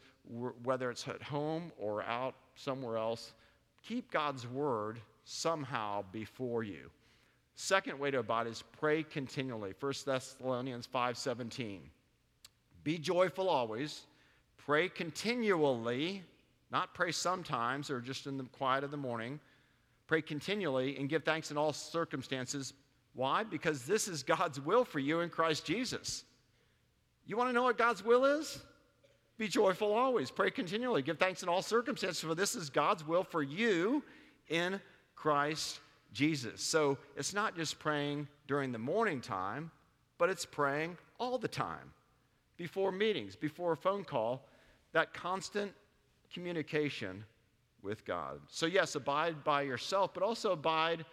whether 0.62 0.90
it's 0.90 1.08
at 1.08 1.22
home 1.22 1.72
or 1.76 2.02
out 2.04 2.34
somewhere 2.54 2.96
else, 2.96 3.32
keep 3.82 4.10
God's 4.10 4.46
word 4.46 5.00
somehow 5.24 6.04
before 6.12 6.62
you. 6.62 6.90
Second 7.56 7.98
way 7.98 8.10
to 8.12 8.20
abide 8.20 8.46
is 8.46 8.62
pray 8.78 9.02
continually. 9.02 9.74
1 9.80 9.92
Thessalonians 10.06 10.86
5:17. 10.86 11.90
Be 12.84 12.98
joyful 12.98 13.48
always, 13.48 14.06
pray 14.56 14.88
continually 14.88 16.22
not 16.70 16.94
pray 16.94 17.12
sometimes 17.12 17.90
or 17.90 18.00
just 18.00 18.26
in 18.26 18.36
the 18.36 18.44
quiet 18.44 18.84
of 18.84 18.90
the 18.90 18.96
morning. 18.96 19.40
Pray 20.06 20.22
continually 20.22 20.96
and 20.98 21.08
give 21.08 21.24
thanks 21.24 21.50
in 21.50 21.56
all 21.56 21.72
circumstances. 21.72 22.74
Why? 23.14 23.42
Because 23.44 23.84
this 23.84 24.08
is 24.08 24.22
God's 24.22 24.60
will 24.60 24.84
for 24.84 24.98
you 24.98 25.20
in 25.20 25.30
Christ 25.30 25.64
Jesus. 25.64 26.24
You 27.26 27.36
want 27.36 27.50
to 27.50 27.52
know 27.52 27.62
what 27.62 27.78
God's 27.78 28.04
will 28.04 28.24
is? 28.24 28.60
Be 29.38 29.48
joyful 29.48 29.92
always. 29.92 30.30
Pray 30.30 30.50
continually. 30.50 31.02
Give 31.02 31.18
thanks 31.18 31.42
in 31.42 31.48
all 31.48 31.62
circumstances, 31.62 32.20
for 32.20 32.34
this 32.34 32.54
is 32.54 32.70
God's 32.70 33.06
will 33.06 33.22
for 33.22 33.42
you 33.42 34.02
in 34.48 34.80
Christ 35.14 35.80
Jesus. 36.12 36.62
So 36.62 36.98
it's 37.16 37.34
not 37.34 37.56
just 37.56 37.78
praying 37.78 38.28
during 38.46 38.72
the 38.72 38.78
morning 38.78 39.20
time, 39.20 39.70
but 40.16 40.28
it's 40.28 40.44
praying 40.44 40.96
all 41.20 41.38
the 41.38 41.48
time 41.48 41.92
before 42.56 42.90
meetings, 42.90 43.36
before 43.36 43.72
a 43.72 43.76
phone 43.76 44.04
call, 44.04 44.46
that 44.92 45.14
constant 45.14 45.72
communication 46.32 47.24
with 47.82 48.04
God. 48.04 48.40
So, 48.48 48.66
yes, 48.66 48.94
abide 48.94 49.42
by 49.44 49.62
yourself, 49.62 50.12
but 50.14 50.22
also 50.22 50.52
abide 50.52 51.04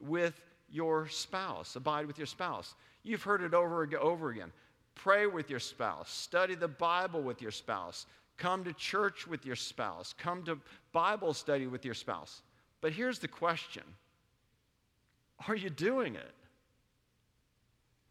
with 0.00 0.40
your 0.70 1.08
spouse. 1.08 1.76
Abide 1.76 2.06
with 2.06 2.18
your 2.18 2.26
spouse. 2.26 2.74
You've 3.02 3.22
heard 3.22 3.42
it 3.42 3.54
over 3.54 3.82
and 3.82 3.94
over 3.94 4.30
again. 4.30 4.52
Pray 4.94 5.26
with 5.26 5.48
your 5.48 5.60
spouse, 5.60 6.10
study 6.10 6.54
the 6.54 6.68
Bible 6.68 7.22
with 7.22 7.40
your 7.40 7.52
spouse, 7.52 8.06
come 8.36 8.64
to 8.64 8.72
church 8.72 9.26
with 9.26 9.46
your 9.46 9.56
spouse, 9.56 10.12
come 10.18 10.42
to 10.44 10.58
Bible 10.92 11.32
study 11.32 11.66
with 11.68 11.84
your 11.84 11.94
spouse. 11.94 12.42
But 12.80 12.92
here's 12.92 13.18
the 13.18 13.28
question 13.28 13.84
Are 15.46 15.54
you 15.54 15.70
doing 15.70 16.16
it? 16.16 16.34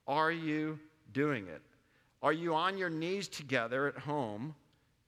Are 0.08 0.32
you 0.32 0.80
doing 1.12 1.48
it? 1.48 1.62
Are 2.24 2.34
you 2.34 2.56
on 2.56 2.78
your 2.78 2.90
knees 2.90 3.28
together 3.28 3.88
at 3.88 3.98
home 3.98 4.56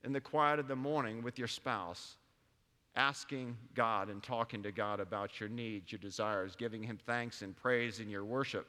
in 0.04 0.12
the 0.12 0.20
quiet 0.20 0.58
of 0.58 0.68
the 0.68 0.76
morning 0.76 1.22
with 1.22 1.38
your 1.38 1.48
spouse, 1.48 2.16
asking 2.96 3.56
God 3.74 4.08
and 4.08 4.22
talking 4.22 4.62
to 4.62 4.72
God 4.72 5.00
about 5.00 5.40
your 5.40 5.48
needs, 5.48 5.92
your 5.92 5.98
desires, 5.98 6.56
giving 6.56 6.82
Him 6.82 6.98
thanks 7.06 7.42
and 7.42 7.56
praise 7.56 8.00
in 8.00 8.08
your 8.08 8.24
worship? 8.24 8.66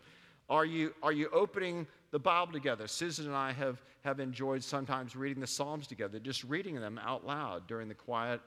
Are 0.49 0.65
you, 0.65 0.93
are 1.01 1.13
you 1.13 1.29
opening 1.31 1.87
the 2.11 2.19
Bible 2.19 2.51
together? 2.51 2.87
Susan 2.87 3.27
and 3.27 3.35
I 3.35 3.53
have, 3.53 3.81
have 4.03 4.19
enjoyed 4.19 4.63
sometimes 4.63 5.15
reading 5.15 5.39
the 5.39 5.47
Psalms 5.47 5.87
together, 5.87 6.19
just 6.19 6.43
reading 6.43 6.75
them 6.75 6.99
out 7.01 7.25
loud 7.25 7.67
during 7.67 7.87
the 7.87 7.95
quiet 7.95 8.41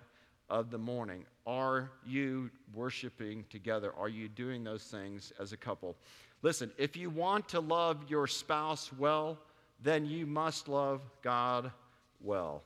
of 0.50 0.70
the 0.70 0.78
morning. 0.78 1.24
Are 1.46 1.90
you 2.06 2.50
worshiping 2.74 3.44
together? 3.48 3.92
Are 3.96 4.08
you 4.08 4.28
doing 4.28 4.64
those 4.64 4.84
things 4.84 5.32
as 5.40 5.52
a 5.52 5.56
couple? 5.56 5.96
Listen, 6.42 6.70
if 6.76 6.94
you 6.94 7.08
want 7.08 7.48
to 7.48 7.60
love 7.60 8.04
your 8.08 8.26
spouse 8.26 8.92
well, 8.92 9.38
then 9.82 10.04
you 10.04 10.26
must 10.26 10.68
love 10.68 11.00
God 11.22 11.72
well. 12.20 12.62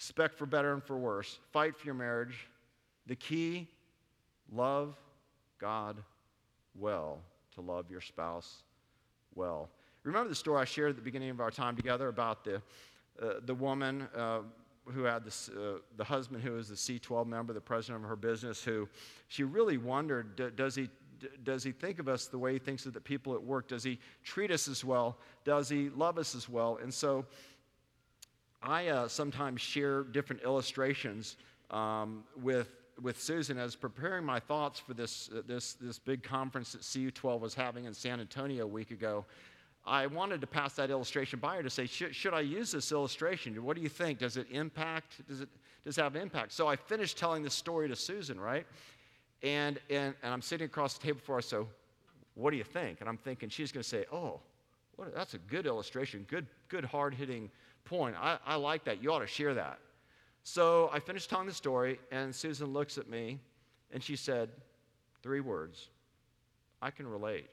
Expect 0.00 0.38
for 0.38 0.46
better 0.46 0.72
and 0.72 0.82
for 0.82 0.96
worse. 0.96 1.40
Fight 1.52 1.76
for 1.76 1.84
your 1.84 1.94
marriage. 1.94 2.48
The 3.06 3.14
key 3.14 3.68
love 4.50 4.96
God 5.60 5.98
well, 6.74 7.18
to 7.54 7.60
love 7.60 7.90
your 7.90 8.00
spouse 8.00 8.62
well. 9.34 9.68
Remember 10.04 10.30
the 10.30 10.34
story 10.34 10.62
I 10.62 10.64
shared 10.64 10.88
at 10.88 10.96
the 10.96 11.02
beginning 11.02 11.28
of 11.28 11.38
our 11.38 11.50
time 11.50 11.76
together 11.76 12.08
about 12.08 12.44
the, 12.44 12.62
uh, 13.20 13.40
the 13.44 13.54
woman 13.54 14.08
uh, 14.16 14.38
who 14.86 15.02
had 15.02 15.22
this, 15.22 15.50
uh, 15.50 15.80
the 15.98 16.04
husband 16.04 16.42
who 16.42 16.52
was 16.52 16.70
the 16.70 16.76
C12 16.76 17.26
member, 17.26 17.52
the 17.52 17.60
president 17.60 18.02
of 18.02 18.08
her 18.08 18.16
business, 18.16 18.64
who 18.64 18.88
she 19.28 19.44
really 19.44 19.76
wondered 19.76 20.56
does 20.56 20.74
he, 20.74 20.88
does 21.44 21.62
he 21.62 21.72
think 21.72 21.98
of 21.98 22.08
us 22.08 22.24
the 22.24 22.38
way 22.38 22.54
he 22.54 22.58
thinks 22.58 22.86
of 22.86 22.94
the 22.94 23.02
people 23.02 23.34
at 23.34 23.42
work? 23.42 23.68
Does 23.68 23.84
he 23.84 23.98
treat 24.24 24.50
us 24.50 24.66
as 24.66 24.82
well? 24.82 25.18
Does 25.44 25.68
he 25.68 25.90
love 25.90 26.16
us 26.16 26.34
as 26.34 26.48
well? 26.48 26.78
And 26.82 26.92
so 26.92 27.26
I 28.62 28.88
uh, 28.88 29.08
sometimes 29.08 29.60
share 29.60 30.02
different 30.02 30.42
illustrations 30.42 31.36
um, 31.70 32.24
with, 32.42 32.68
with 33.00 33.20
Susan 33.20 33.58
as 33.58 33.74
preparing 33.74 34.24
my 34.24 34.38
thoughts 34.38 34.78
for 34.78 34.92
this, 34.92 35.30
uh, 35.34 35.40
this, 35.46 35.74
this 35.74 35.98
big 35.98 36.22
conference 36.22 36.72
that 36.72 36.82
C12 36.82 37.40
was 37.40 37.54
having 37.54 37.86
in 37.86 37.94
San 37.94 38.20
Antonio 38.20 38.64
a 38.64 38.66
week 38.66 38.90
ago. 38.90 39.24
I 39.86 40.06
wanted 40.06 40.42
to 40.42 40.46
pass 40.46 40.74
that 40.74 40.90
illustration 40.90 41.38
by 41.38 41.56
her 41.56 41.62
to 41.62 41.70
say, 41.70 41.86
should, 41.86 42.14
should 42.14 42.34
I 42.34 42.40
use 42.40 42.72
this 42.72 42.92
illustration? 42.92 43.62
What 43.64 43.76
do 43.76 43.82
you 43.82 43.88
think? 43.88 44.18
Does 44.18 44.36
it 44.36 44.46
impact? 44.50 45.26
Does 45.26 45.40
it, 45.40 45.48
does 45.84 45.96
it 45.96 46.02
have 46.02 46.16
impact? 46.16 46.52
So 46.52 46.68
I 46.68 46.76
finished 46.76 47.16
telling 47.16 47.42
the 47.42 47.50
story 47.50 47.88
to 47.88 47.96
Susan, 47.96 48.38
right? 48.38 48.66
And, 49.42 49.80
and, 49.88 50.14
and 50.22 50.34
I'm 50.34 50.42
sitting 50.42 50.66
across 50.66 50.98
the 50.98 51.04
table 51.06 51.20
for 51.24 51.36
her, 51.36 51.42
so 51.42 51.66
what 52.34 52.50
do 52.50 52.58
you 52.58 52.64
think? 52.64 53.00
And 53.00 53.08
I'm 53.08 53.16
thinking 53.16 53.48
she's 53.48 53.72
going 53.72 53.82
to 53.82 53.88
say, 53.88 54.04
oh, 54.12 54.40
what, 54.96 55.14
that's 55.14 55.32
a 55.32 55.38
good 55.38 55.66
illustration, 55.66 56.26
good, 56.28 56.46
good 56.68 56.84
hard 56.84 57.14
hitting 57.14 57.50
point. 57.90 58.14
I, 58.18 58.38
I 58.46 58.54
like 58.54 58.84
that. 58.84 59.02
You 59.02 59.12
ought 59.12 59.18
to 59.18 59.26
share 59.26 59.52
that. 59.54 59.78
So 60.44 60.88
I 60.92 61.00
finished 61.00 61.28
telling 61.28 61.48
the 61.48 61.52
story, 61.52 61.98
and 62.12 62.34
Susan 62.34 62.68
looks 62.72 62.96
at 62.96 63.10
me 63.10 63.40
and 63.92 64.02
she 64.02 64.16
said, 64.16 64.48
three 65.22 65.40
words 65.40 65.88
I 66.80 66.90
can 66.90 67.06
relate. 67.06 67.50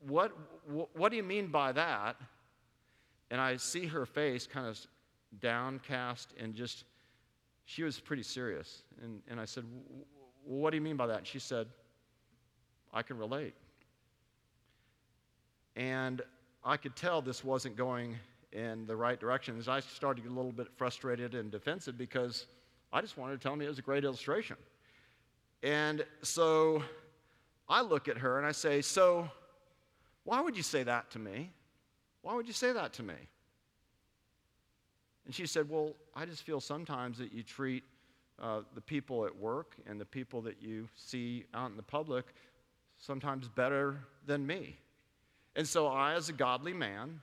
What, 0.00 0.32
what, 0.66 0.94
what 0.96 1.10
do 1.10 1.16
you 1.16 1.22
mean 1.22 1.46
by 1.46 1.72
that? 1.72 2.16
And 3.30 3.40
I 3.40 3.56
see 3.56 3.86
her 3.86 4.04
face 4.04 4.46
kind 4.46 4.66
of 4.66 4.78
downcast 5.40 6.34
and 6.38 6.52
just, 6.52 6.84
she 7.64 7.84
was 7.84 8.00
pretty 8.00 8.24
serious. 8.24 8.82
And, 9.02 9.22
and 9.28 9.40
I 9.40 9.44
said, 9.44 9.64
What 10.44 10.70
do 10.70 10.76
you 10.76 10.80
mean 10.80 10.96
by 10.96 11.06
that? 11.06 11.18
And 11.18 11.26
she 11.26 11.38
said, 11.38 11.68
I 12.92 13.02
can 13.02 13.18
relate. 13.18 13.54
And 15.76 16.22
I 16.64 16.76
could 16.76 16.96
tell 16.96 17.22
this 17.22 17.44
wasn't 17.44 17.76
going 17.76 18.16
in 18.52 18.86
the 18.86 18.96
right 18.96 19.18
direction. 19.18 19.58
As 19.58 19.68
I 19.68 19.80
started 19.80 20.22
to 20.22 20.28
get 20.28 20.32
a 20.32 20.36
little 20.36 20.52
bit 20.52 20.68
frustrated 20.76 21.34
and 21.34 21.50
defensive 21.50 21.96
because 21.96 22.46
I 22.92 23.00
just 23.00 23.16
wanted 23.16 23.40
to 23.40 23.42
tell 23.42 23.56
me 23.56 23.64
it 23.64 23.68
was 23.68 23.78
a 23.78 23.82
great 23.82 24.04
illustration. 24.04 24.56
And 25.62 26.04
so 26.22 26.82
I 27.68 27.82
look 27.82 28.08
at 28.08 28.18
her 28.18 28.38
and 28.38 28.46
I 28.46 28.52
say, 28.52 28.82
So, 28.82 29.30
why 30.24 30.40
would 30.40 30.56
you 30.56 30.62
say 30.62 30.82
that 30.82 31.10
to 31.12 31.18
me? 31.18 31.52
Why 32.22 32.34
would 32.34 32.46
you 32.46 32.52
say 32.52 32.72
that 32.72 32.92
to 32.94 33.02
me? 33.02 33.14
And 35.24 35.34
she 35.34 35.46
said, 35.46 35.68
Well, 35.68 35.94
I 36.14 36.26
just 36.26 36.42
feel 36.42 36.60
sometimes 36.60 37.18
that 37.18 37.32
you 37.32 37.42
treat 37.42 37.84
uh, 38.40 38.62
the 38.74 38.80
people 38.80 39.26
at 39.26 39.36
work 39.36 39.76
and 39.86 40.00
the 40.00 40.04
people 40.04 40.40
that 40.42 40.60
you 40.60 40.88
see 40.96 41.44
out 41.54 41.70
in 41.70 41.76
the 41.76 41.82
public 41.82 42.26
sometimes 42.98 43.48
better 43.48 43.98
than 44.26 44.46
me. 44.46 44.76
And 45.56 45.66
so 45.66 45.86
I, 45.88 46.14
as 46.14 46.28
a 46.28 46.32
godly 46.32 46.72
man, 46.72 47.20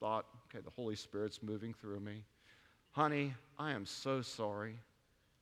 thought, 0.00 0.26
okay, 0.48 0.62
the 0.64 0.70
Holy 0.70 0.96
Spirit's 0.96 1.42
moving 1.42 1.74
through 1.74 2.00
me. 2.00 2.22
Honey, 2.92 3.34
I 3.58 3.72
am 3.72 3.84
so 3.84 4.22
sorry. 4.22 4.76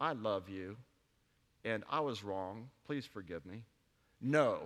I 0.01 0.13
love 0.13 0.49
you. 0.49 0.77
And 1.65 1.85
I 1.91 2.01
was 2.01 2.23
wrong. 2.23 2.69
Please 2.87 3.07
forgive 3.07 3.45
me. 3.47 3.63
No, 4.21 4.61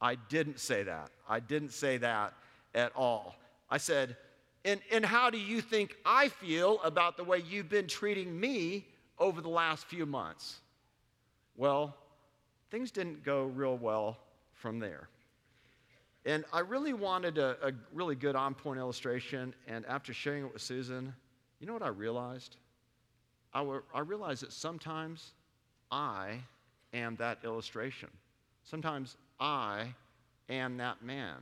I 0.00 0.16
didn't 0.16 0.60
say 0.60 0.82
that. 0.82 1.10
I 1.28 1.40
didn't 1.40 1.72
say 1.72 1.96
that 1.98 2.34
at 2.74 2.92
all. 2.94 3.36
I 3.70 3.78
said, 3.78 4.16
and, 4.64 4.80
and 4.90 5.04
how 5.04 5.30
do 5.30 5.38
you 5.38 5.60
think 5.60 5.96
I 6.04 6.28
feel 6.28 6.80
about 6.82 7.16
the 7.16 7.24
way 7.24 7.38
you've 7.38 7.68
been 7.68 7.86
treating 7.86 8.38
me 8.38 8.86
over 9.18 9.40
the 9.40 9.48
last 9.48 9.86
few 9.86 10.06
months? 10.06 10.60
Well, 11.56 11.96
things 12.70 12.90
didn't 12.90 13.24
go 13.24 13.44
real 13.44 13.76
well 13.76 14.18
from 14.52 14.78
there. 14.78 15.08
And 16.26 16.44
I 16.52 16.60
really 16.60 16.94
wanted 16.94 17.38
a, 17.38 17.56
a 17.62 17.72
really 17.92 18.14
good 18.14 18.34
on 18.34 18.54
point 18.54 18.78
illustration. 18.78 19.54
And 19.66 19.84
after 19.86 20.14
sharing 20.14 20.44
it 20.46 20.52
with 20.52 20.62
Susan, 20.62 21.14
you 21.60 21.66
know 21.66 21.74
what 21.74 21.82
I 21.82 21.88
realized? 21.88 22.56
I, 23.52 23.58
w- 23.58 23.82
I 23.94 24.00
realized 24.00 24.42
that 24.42 24.52
sometimes 24.52 25.32
I 25.90 26.40
am 26.92 27.16
that 27.16 27.38
illustration. 27.44 28.08
Sometimes 28.64 29.16
I 29.38 29.94
am 30.48 30.78
that 30.78 31.02
man. 31.02 31.36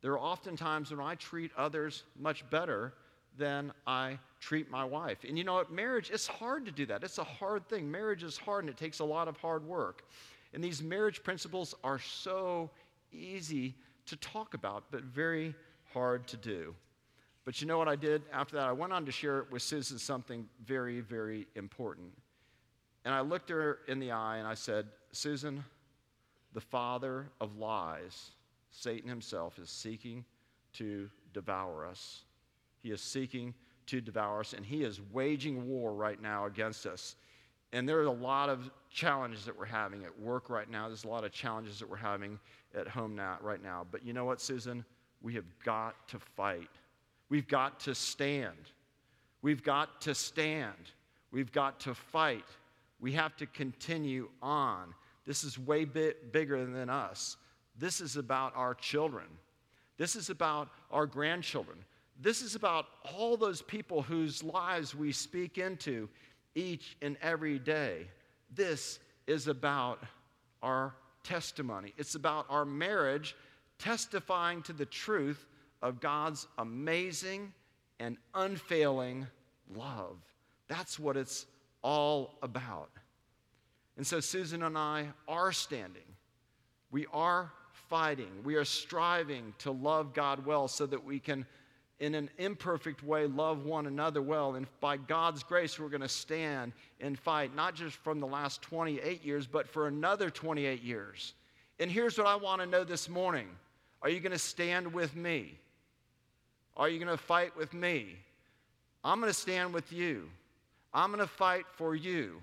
There 0.00 0.12
are 0.12 0.18
often 0.18 0.56
times 0.56 0.90
when 0.90 1.00
I 1.00 1.14
treat 1.14 1.52
others 1.56 2.02
much 2.18 2.48
better 2.50 2.94
than 3.38 3.72
I 3.86 4.18
treat 4.40 4.70
my 4.70 4.84
wife. 4.84 5.18
And 5.26 5.38
you 5.38 5.44
know 5.44 5.54
what? 5.54 5.70
Marriage, 5.70 6.10
it's 6.10 6.26
hard 6.26 6.64
to 6.66 6.72
do 6.72 6.86
that. 6.86 7.04
It's 7.04 7.18
a 7.18 7.24
hard 7.24 7.68
thing. 7.68 7.90
Marriage 7.90 8.22
is 8.22 8.36
hard 8.36 8.64
and 8.64 8.70
it 8.70 8.76
takes 8.76 8.98
a 8.98 9.04
lot 9.04 9.28
of 9.28 9.36
hard 9.36 9.64
work. 9.64 10.02
And 10.54 10.62
these 10.62 10.82
marriage 10.82 11.22
principles 11.22 11.74
are 11.82 11.98
so 11.98 12.70
easy 13.12 13.74
to 14.06 14.16
talk 14.16 14.54
about, 14.54 14.84
but 14.90 15.02
very 15.04 15.54
hard 15.92 16.26
to 16.28 16.36
do. 16.36 16.74
But 17.44 17.60
you 17.60 17.66
know 17.66 17.78
what 17.78 17.88
I 17.88 17.96
did 17.96 18.22
after 18.32 18.56
that? 18.56 18.68
I 18.68 18.72
went 18.72 18.92
on 18.92 19.04
to 19.06 19.12
share 19.12 19.46
with 19.50 19.62
Susan 19.62 19.98
something 19.98 20.48
very, 20.64 21.00
very 21.00 21.46
important. 21.56 22.12
And 23.04 23.12
I 23.12 23.20
looked 23.20 23.50
her 23.50 23.80
in 23.88 23.98
the 23.98 24.12
eye 24.12 24.36
and 24.36 24.46
I 24.46 24.54
said, 24.54 24.86
Susan, 25.10 25.64
the 26.52 26.60
father 26.60 27.26
of 27.40 27.56
lies, 27.56 28.30
Satan 28.70 29.08
himself, 29.08 29.58
is 29.58 29.70
seeking 29.70 30.24
to 30.74 31.10
devour 31.34 31.86
us. 31.86 32.22
He 32.82 32.90
is 32.90 33.00
seeking 33.00 33.54
to 33.86 34.00
devour 34.00 34.40
us, 34.40 34.52
and 34.52 34.64
he 34.64 34.84
is 34.84 35.00
waging 35.12 35.68
war 35.68 35.92
right 35.92 36.20
now 36.20 36.46
against 36.46 36.86
us. 36.86 37.16
And 37.72 37.88
there 37.88 37.98
are 37.98 38.04
a 38.04 38.10
lot 38.10 38.48
of 38.48 38.70
challenges 38.90 39.44
that 39.46 39.58
we're 39.58 39.64
having 39.64 40.04
at 40.04 40.20
work 40.20 40.50
right 40.50 40.70
now. 40.70 40.88
There's 40.88 41.04
a 41.04 41.08
lot 41.08 41.24
of 41.24 41.32
challenges 41.32 41.78
that 41.78 41.88
we're 41.88 41.96
having 41.96 42.38
at 42.74 42.86
home 42.86 43.16
now, 43.16 43.38
right 43.40 43.62
now. 43.62 43.86
But 43.90 44.04
you 44.04 44.12
know 44.12 44.24
what, 44.24 44.40
Susan? 44.40 44.84
We 45.22 45.34
have 45.34 45.46
got 45.64 46.08
to 46.08 46.18
fight. 46.18 46.68
We've 47.30 47.48
got 47.48 47.80
to 47.80 47.94
stand. 47.94 48.70
We've 49.40 49.62
got 49.62 50.02
to 50.02 50.14
stand. 50.14 50.90
We've 51.30 51.50
got 51.50 51.80
to 51.80 51.94
fight. 51.94 52.44
We 53.00 53.12
have 53.12 53.36
to 53.38 53.46
continue 53.46 54.28
on. 54.42 54.94
This 55.24 55.42
is 55.42 55.58
way 55.58 55.84
bit 55.84 56.32
bigger 56.32 56.66
than 56.66 56.90
us. 56.90 57.36
This 57.78 58.00
is 58.00 58.16
about 58.16 58.52
our 58.54 58.74
children. 58.74 59.26
This 59.96 60.14
is 60.14 60.30
about 60.30 60.68
our 60.90 61.06
grandchildren. 61.06 61.78
This 62.20 62.42
is 62.42 62.54
about 62.54 62.86
all 63.14 63.36
those 63.36 63.62
people 63.62 64.02
whose 64.02 64.42
lives 64.42 64.94
we 64.94 65.10
speak 65.10 65.58
into 65.58 66.08
each 66.54 66.96
and 67.02 67.16
every 67.22 67.58
day. 67.58 68.06
This 68.54 68.98
is 69.26 69.48
about 69.48 70.02
our 70.62 70.94
testimony. 71.24 71.94
It's 71.96 72.14
about 72.14 72.46
our 72.48 72.64
marriage 72.64 73.34
testifying 73.78 74.62
to 74.62 74.72
the 74.72 74.86
truth 74.86 75.46
of 75.80 76.00
God's 76.00 76.46
amazing 76.58 77.52
and 77.98 78.16
unfailing 78.34 79.26
love. 79.74 80.16
That's 80.68 80.98
what 80.98 81.16
it's 81.16 81.46
all 81.82 82.38
about. 82.42 82.90
And 83.96 84.06
so 84.06 84.20
Susan 84.20 84.62
and 84.62 84.78
I 84.78 85.08
are 85.28 85.52
standing. 85.52 86.02
We 86.90 87.06
are 87.12 87.52
fighting. 87.88 88.30
We 88.44 88.54
are 88.54 88.64
striving 88.64 89.54
to 89.58 89.70
love 89.70 90.14
God 90.14 90.46
well 90.46 90.68
so 90.68 90.86
that 90.86 91.04
we 91.04 91.18
can, 91.18 91.46
in 92.02 92.16
an 92.16 92.28
imperfect 92.36 93.04
way, 93.04 93.28
love 93.28 93.64
one 93.64 93.86
another 93.86 94.20
well. 94.20 94.56
And 94.56 94.66
by 94.80 94.96
God's 94.96 95.44
grace, 95.44 95.78
we're 95.78 95.88
going 95.88 96.00
to 96.00 96.08
stand 96.08 96.72
and 97.00 97.16
fight, 97.16 97.54
not 97.54 97.76
just 97.76 97.94
from 97.94 98.18
the 98.18 98.26
last 98.26 98.60
28 98.60 99.24
years, 99.24 99.46
but 99.46 99.68
for 99.68 99.86
another 99.86 100.28
28 100.28 100.82
years. 100.82 101.34
And 101.78 101.88
here's 101.88 102.18
what 102.18 102.26
I 102.26 102.34
want 102.34 102.60
to 102.60 102.66
know 102.66 102.82
this 102.82 103.08
morning 103.08 103.46
Are 104.02 104.08
you 104.08 104.18
going 104.18 104.32
to 104.32 104.38
stand 104.38 104.92
with 104.92 105.14
me? 105.14 105.56
Are 106.76 106.88
you 106.88 106.98
going 106.98 107.16
to 107.16 107.22
fight 107.22 107.56
with 107.56 107.72
me? 107.72 108.16
I'm 109.04 109.20
going 109.20 109.30
to 109.30 109.38
stand 109.38 109.72
with 109.72 109.92
you. 109.92 110.28
I'm 110.92 111.12
going 111.12 111.22
to 111.22 111.32
fight 111.32 111.66
for 111.76 111.94
you. 111.94 112.40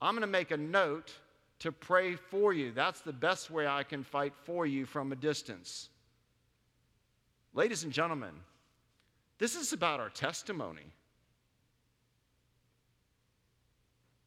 I'm 0.00 0.14
going 0.14 0.22
to 0.22 0.26
make 0.26 0.50
a 0.50 0.56
note 0.56 1.12
to 1.58 1.72
pray 1.72 2.14
for 2.14 2.54
you. 2.54 2.72
That's 2.72 3.02
the 3.02 3.12
best 3.12 3.50
way 3.50 3.66
I 3.66 3.82
can 3.82 4.02
fight 4.02 4.32
for 4.44 4.64
you 4.64 4.86
from 4.86 5.12
a 5.12 5.16
distance. 5.16 5.90
Ladies 7.54 7.84
and 7.84 7.92
gentlemen, 7.92 8.32
this 9.38 9.54
is 9.54 9.72
about 9.72 10.00
our 10.00 10.10
testimony. 10.10 10.92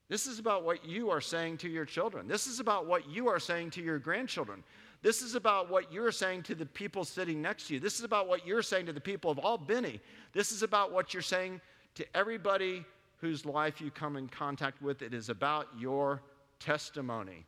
This 0.10 0.28
is 0.28 0.40
about 0.40 0.66
what 0.66 0.84
you 0.84 1.10
are 1.10 1.22
saying 1.22 1.58
to 1.60 1.70
your 1.70 1.86
children. 1.86 2.28
This 2.28 2.46
is 2.46 2.60
about 2.60 2.86
what 2.86 3.10
you 3.10 3.30
are 3.30 3.40
saying 3.40 3.70
to 3.72 3.82
your 3.82 3.98
grandchildren. 3.98 4.62
This 5.02 5.22
is 5.22 5.36
about 5.36 5.70
what 5.70 5.92
you're 5.92 6.12
saying 6.12 6.44
to 6.44 6.56
the 6.56 6.66
people 6.66 7.06
sitting 7.06 7.42
next 7.42 7.68
to 7.68 7.76
you. 7.76 7.80
This 7.80 7.98
is 7.98 8.04
about 8.04 8.28
what 8.28 8.46
you're 8.46 8.62
saying 8.62 8.88
to 8.88 8.94
the 8.94 9.00
people 9.00 9.32
of 9.32 9.40
Albany. 9.40 10.02
This 10.34 10.52
is 10.52 10.64
about 10.64 10.92
what 10.92 11.14
you're 11.14 11.24
saying 11.24 11.62
to 11.96 12.06
everybody 12.16 12.84
whose 13.22 13.46
life 13.46 13.80
you 13.80 13.90
come 13.90 14.18
in 14.18 14.28
contact 14.28 14.82
with. 14.82 15.02
It 15.02 15.14
is 15.14 15.30
about 15.30 15.68
your 15.80 16.22
testimony. 16.60 17.46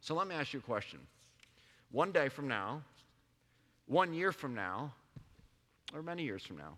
So 0.00 0.14
let 0.14 0.26
me 0.26 0.34
ask 0.34 0.52
you 0.52 0.58
a 0.58 0.62
question. 0.62 0.98
One 1.92 2.10
day 2.10 2.28
from 2.28 2.48
now, 2.48 2.82
one 3.90 4.12
year 4.12 4.30
from 4.30 4.54
now, 4.54 4.94
or 5.92 6.00
many 6.00 6.22
years 6.22 6.44
from 6.44 6.56
now, 6.56 6.76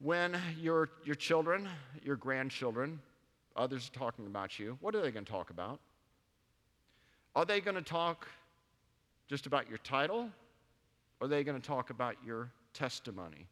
when 0.00 0.36
your, 0.60 0.88
your 1.04 1.14
children, 1.14 1.68
your 2.02 2.16
grandchildren, 2.16 2.98
others 3.54 3.88
are 3.88 3.96
talking 3.96 4.26
about 4.26 4.58
you, 4.58 4.76
what 4.80 4.92
are 4.96 5.00
they 5.00 5.12
going 5.12 5.24
to 5.24 5.30
talk 5.30 5.50
about? 5.50 5.78
Are 7.36 7.44
they 7.44 7.60
going 7.60 7.76
to 7.76 7.82
talk 7.82 8.26
just 9.28 9.46
about 9.46 9.68
your 9.68 9.78
title? 9.78 10.28
Or 11.20 11.26
are 11.26 11.28
they 11.28 11.44
going 11.44 11.60
to 11.60 11.64
talk 11.64 11.90
about 11.90 12.16
your 12.26 12.50
testimony? 12.74 13.46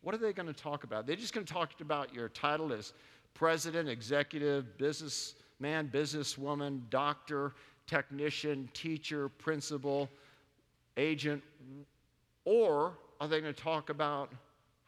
What 0.00 0.16
are 0.16 0.18
they 0.18 0.32
going 0.32 0.48
to 0.48 0.52
talk 0.52 0.82
about? 0.82 1.06
They're 1.06 1.14
just 1.14 1.32
going 1.32 1.46
to 1.46 1.52
talk 1.52 1.80
about 1.80 2.12
your 2.12 2.28
title 2.28 2.72
as 2.72 2.92
president, 3.34 3.88
executive, 3.88 4.76
businessman, 4.78 5.90
businesswoman, 5.94 6.80
doctor, 6.90 7.52
technician, 7.86 8.68
teacher, 8.74 9.28
principal, 9.28 10.08
agent. 10.96 11.42
Or 12.44 12.92
are 13.20 13.28
they 13.28 13.40
going 13.40 13.54
to 13.54 13.62
talk 13.62 13.90
about 13.90 14.32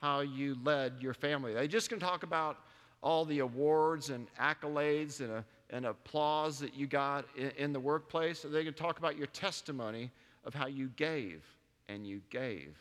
how 0.01 0.21
you 0.21 0.57
led 0.65 0.95
your 1.01 1.15
family? 1.15 1.53
Are 1.53 1.61
they 1.61 1.69
just 1.69 1.89
going 1.89 2.01
to 2.01 2.07
talk 2.07 2.23
about 2.23 2.59
all 3.03 3.25
the 3.25 3.41
awards 3.41 4.11
and 4.11 4.27
accolades 4.41 5.21
and 5.21 5.31
a 5.31 5.45
and 5.71 5.87
applause 5.87 6.59
that 6.61 6.75
you 6.75 6.87
got 6.87 7.25
in, 7.37 7.51
in 7.57 7.73
the 7.73 7.81
workplace. 7.81 8.45
Are 8.45 8.49
They're 8.49 8.63
going 8.63 8.75
to 8.75 8.81
talk 8.81 8.99
about 8.99 9.17
your 9.17 9.27
testimony 9.29 10.11
of 10.45 10.55
how 10.55 10.67
you 10.67 10.89
gave 10.97 11.43
and 11.89 12.07
you 12.07 12.21
gave 12.31 12.77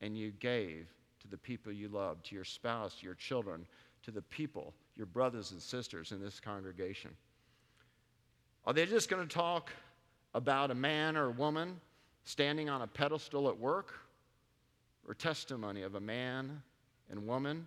and 0.00 0.16
you 0.16 0.32
gave 0.40 0.86
to 1.20 1.28
the 1.28 1.36
people 1.36 1.72
you 1.72 1.88
love, 1.88 2.22
to 2.24 2.34
your 2.34 2.44
spouse, 2.44 2.96
to 2.96 3.04
your 3.04 3.14
children, 3.14 3.66
to 4.04 4.10
the 4.10 4.22
people, 4.22 4.72
your 4.96 5.06
brothers 5.06 5.50
and 5.50 5.60
sisters 5.60 6.12
in 6.12 6.22
this 6.22 6.40
congregation. 6.40 7.10
Are 8.64 8.72
they 8.72 8.86
just 8.86 9.10
going 9.10 9.26
to 9.26 9.34
talk 9.34 9.70
about 10.34 10.70
a 10.70 10.74
man 10.74 11.16
or 11.16 11.26
a 11.26 11.32
woman 11.32 11.80
standing 12.24 12.68
on 12.68 12.82
a 12.82 12.86
pedestal 12.86 13.48
at 13.48 13.58
work 13.58 13.94
or 15.06 15.14
testimony 15.14 15.82
of 15.82 15.94
a 15.94 16.00
man 16.00 16.62
and 17.10 17.26
woman 17.26 17.66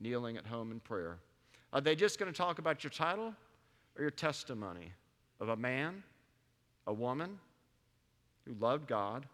kneeling 0.00 0.36
at 0.36 0.46
home 0.46 0.70
in 0.70 0.80
prayer? 0.80 1.18
Are 1.72 1.80
they 1.80 1.96
just 1.96 2.18
going 2.18 2.30
to 2.30 2.36
talk 2.36 2.58
about 2.58 2.84
your 2.84 2.90
title 2.90 3.34
or 3.96 4.02
your 4.02 4.10
testimony 4.10 4.92
of 5.40 5.48
a 5.48 5.56
man, 5.56 6.02
a 6.86 6.92
woman 6.92 7.38
who 8.44 8.54
loved 8.54 8.86
God, 8.86 9.26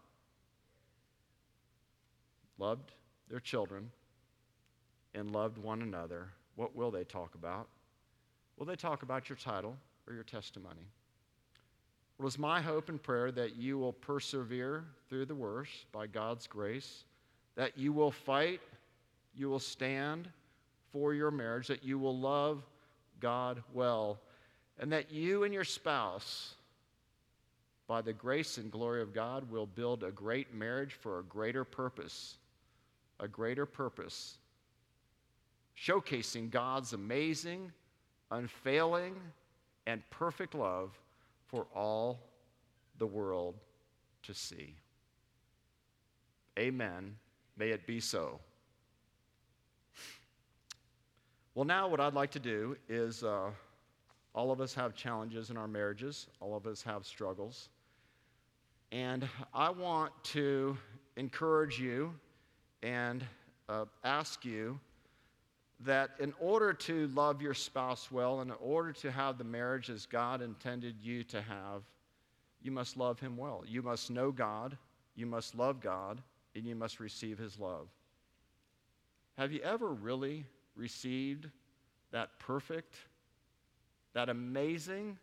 loved 2.57 2.91
their 3.29 3.39
children, 3.39 3.91
and 5.13 5.31
loved 5.31 5.57
one 5.57 5.81
another, 5.81 6.29
what 6.55 6.75
will 6.75 6.91
they 6.91 7.03
talk 7.03 7.35
about? 7.35 7.67
Will 8.57 8.65
they 8.65 8.75
talk 8.75 9.03
about 9.03 9.29
your 9.29 9.37
title 9.37 9.75
or 10.07 10.13
your 10.13 10.23
testimony? 10.23 10.87
Well, 12.19 12.27
it's 12.27 12.37
my 12.37 12.59
hope 12.59 12.89
and 12.89 13.01
prayer 13.01 13.31
that 13.31 13.55
you 13.55 13.79
will 13.79 13.93
persevere 13.93 14.83
through 15.07 15.25
the 15.25 15.35
worst 15.35 15.89
by 15.93 16.05
God's 16.05 16.47
grace, 16.47 17.05
that 17.55 17.77
you 17.77 17.93
will 17.93 18.11
fight, 18.11 18.59
you 19.33 19.49
will 19.49 19.59
stand 19.59 20.27
for 20.91 21.13
your 21.13 21.31
marriage, 21.31 21.67
that 21.67 21.81
you 21.81 21.97
will 21.97 22.17
love 22.17 22.61
God 23.21 23.63
well 23.73 24.19
and 24.79 24.91
that 24.93 25.11
you 25.11 25.43
and 25.43 25.53
your 25.53 25.63
spouse, 25.65 26.55
by 27.87 28.01
the 28.01 28.13
grace 28.13 28.57
and 28.57 28.71
glory 28.71 29.01
of 29.01 29.13
God, 29.13 29.49
will 29.51 29.65
build 29.65 30.03
a 30.03 30.11
great 30.11 30.53
marriage 30.53 30.93
for 30.93 31.19
a 31.19 31.23
greater 31.23 31.65
purpose. 31.65 32.37
A 33.19 33.27
greater 33.27 33.65
purpose. 33.65 34.37
Showcasing 35.77 36.49
God's 36.49 36.93
amazing, 36.93 37.71
unfailing, 38.31 39.15
and 39.85 40.01
perfect 40.11 40.55
love 40.55 40.97
for 41.49 41.67
all 41.75 42.19
the 42.97 43.05
world 43.05 43.55
to 44.23 44.33
see. 44.33 44.75
Amen. 46.57 47.15
May 47.57 47.69
it 47.69 47.85
be 47.85 47.99
so. 47.99 48.39
Well, 51.53 51.65
now 51.65 51.87
what 51.87 51.99
I'd 51.99 52.13
like 52.13 52.31
to 52.31 52.39
do 52.39 52.77
is. 52.87 53.23
Uh, 53.23 53.51
all 54.33 54.51
of 54.51 54.61
us 54.61 54.73
have 54.73 54.95
challenges 54.95 55.49
in 55.49 55.57
our 55.57 55.67
marriages, 55.67 56.27
all 56.39 56.55
of 56.55 56.67
us 56.67 56.81
have 56.83 57.05
struggles. 57.05 57.69
And 58.91 59.27
I 59.53 59.69
want 59.69 60.11
to 60.25 60.77
encourage 61.17 61.79
you 61.79 62.13
and 62.81 63.23
uh, 63.67 63.85
ask 64.03 64.45
you 64.45 64.79
that 65.81 66.11
in 66.19 66.33
order 66.39 66.73
to 66.73 67.07
love 67.07 67.41
your 67.41 67.53
spouse 67.53 68.11
well, 68.11 68.41
in 68.41 68.51
order 68.59 68.91
to 68.91 69.11
have 69.11 69.37
the 69.37 69.43
marriage 69.43 69.89
as 69.89 70.05
God 70.05 70.41
intended 70.41 70.95
you 71.01 71.23
to 71.25 71.41
have, 71.41 71.83
you 72.61 72.71
must 72.71 72.97
love 72.97 73.19
him 73.19 73.37
well. 73.37 73.63
You 73.65 73.81
must 73.81 74.11
know 74.11 74.31
God, 74.31 74.77
you 75.15 75.25
must 75.25 75.55
love 75.55 75.79
God, 75.79 76.21
and 76.55 76.65
you 76.65 76.75
must 76.75 76.99
receive 76.99 77.37
his 77.37 77.57
love. 77.57 77.87
Have 79.37 79.53
you 79.53 79.61
ever 79.61 79.93
really 79.93 80.45
received 80.75 81.47
that 82.11 82.37
perfect, 82.39 82.95
that 84.13 84.27
amazing, 84.27 85.17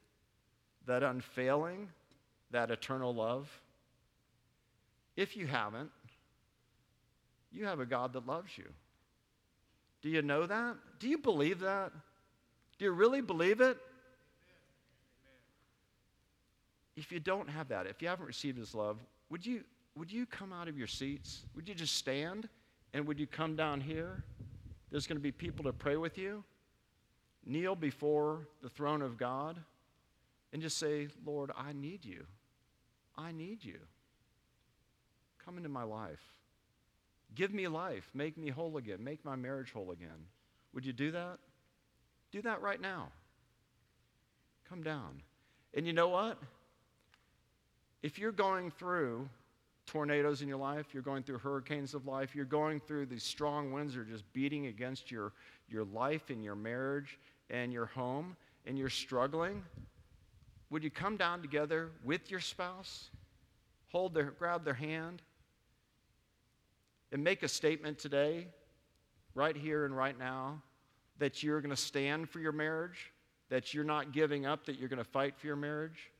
that 0.87 1.03
unfailing, 1.03 1.91
that 2.51 2.71
eternal 2.71 3.15
love? 3.15 3.51
If 5.17 5.37
you 5.37 5.47
haven't, 5.47 5.91
you 7.53 7.67
have 7.67 7.81
a 7.81 7.87
God 7.87 8.15
that 8.15 8.27
loves 8.27 8.57
you. 8.57 8.65
Do 10.03 10.09
you 10.09 10.23
know 10.23 10.47
that? 10.47 10.77
Do 10.99 11.09
you 11.09 11.19
believe 11.19 11.61
that? 11.61 11.93
Do 12.79 12.85
you 12.85 12.93
really 12.93 13.21
believe 13.21 13.61
it? 13.61 13.79
If 16.97 17.13
you 17.13 17.21
don't 17.21 17.49
have 17.49 17.69
that, 17.69 17.87
if 17.87 18.01
you 18.01 18.09
haven't 18.09 18.27
received 18.27 18.59
His 18.59 18.75
love, 18.75 18.99
would 19.31 19.45
you, 19.45 19.65
would 19.97 20.11
you 20.11 20.27
come 20.27 20.53
out 20.53 20.69
of 20.69 20.79
your 20.79 20.87
seats? 20.87 21.43
Would 21.55 21.69
you 21.69 21.75
just 21.75 21.97
stand? 21.97 22.49
And 22.95 23.07
would 23.07 23.19
you 23.19 23.27
come 23.27 23.57
down 23.57 23.81
here? 23.81 24.25
There's 24.91 25.07
going 25.07 25.19
to 25.19 25.23
be 25.23 25.33
people 25.33 25.65
to 25.65 25.73
pray 25.73 25.97
with 25.97 26.17
you 26.17 26.45
kneel 27.47 27.77
before 27.77 28.49
the 28.61 28.69
throne 28.69 29.01
of 29.01 29.17
God 29.17 29.63
and 30.53 30.61
just 30.61 30.79
say, 30.79 31.09
Lord, 31.25 31.53
I 31.57 31.73
need 31.73 32.05
you. 32.05 32.27
I 33.17 33.33
need 33.33 33.65
you. 33.65 33.79
Come 35.45 35.57
into 35.57 35.69
my 35.69 35.85
life. 35.85 36.36
Give 37.35 37.53
me 37.53 37.69
life. 37.69 38.09
Make 38.15 38.39
me 38.39 38.51
whole 38.51 38.77
again. 38.77 39.03
Make 39.03 39.25
my 39.25 39.37
marriage 39.37 39.73
whole 39.73 39.91
again. 39.91 40.27
Would 40.75 40.87
you 40.87 40.93
do 40.93 41.11
that? 41.13 41.39
Do 42.31 42.43
that 42.43 42.63
right 42.63 42.81
now. 42.81 43.09
Come 44.69 44.83
down. 44.83 45.23
And 45.75 45.87
you 45.87 45.93
know 45.93 46.09
what? 46.09 46.39
If 48.03 48.19
you're 48.19 48.33
going 48.33 48.71
through 48.71 49.29
tornadoes 49.87 50.43
in 50.43 50.49
your 50.49 50.59
life, 50.59 50.87
you're 50.93 51.03
going 51.03 51.23
through 51.23 51.39
hurricanes 51.39 51.95
of 51.95 52.07
life, 52.07 52.35
you're 52.35 52.45
going 52.45 52.81
through 52.81 53.07
these 53.07 53.23
strong 53.23 53.73
winds 53.73 53.95
that 53.95 54.01
are 54.01 54.05
just 54.05 54.31
beating 54.33 54.67
against 54.67 55.11
your, 55.11 55.33
your 55.69 55.85
life 55.85 56.31
and 56.31 56.43
your 56.43 56.57
marriage 56.57 57.19
and 57.51 57.73
your 57.73 57.87
home, 57.87 58.37
and 58.67 58.77
you're 58.77 58.91
struggling, 58.91 59.63
would 60.71 60.83
you 60.83 60.91
come 60.91 61.17
down 61.17 61.41
together 61.41 61.91
with 62.05 62.31
your 62.31 62.41
spouse, 62.41 63.11
hold 63.93 64.13
their, 64.13 64.33
grab 64.33 64.65
their 64.65 64.75
hand, 64.75 65.23
and 67.13 67.23
make 67.23 67.43
a 67.43 67.49
statement 67.49 67.99
today, 67.99 68.49
right 69.35 69.57
here 69.57 69.85
and 69.85 69.97
right 69.97 70.19
now, 70.19 70.63
that 71.19 71.43
you're 71.43 71.61
going 71.61 71.75
to 71.75 71.77
stand 71.77 72.29
for 72.29 72.41
your 72.41 72.53
marriage, 72.53 73.13
that 73.49 73.73
you're 73.73 73.85
not 73.85 74.13
giving 74.13 74.47
up, 74.47 74.67
that 74.67 74.79
you're 74.79 74.89
going 74.89 75.03
to 75.03 75.05
fight 75.05 75.39
for 75.39 75.47
your 75.47 75.57
marriage? 75.57 76.11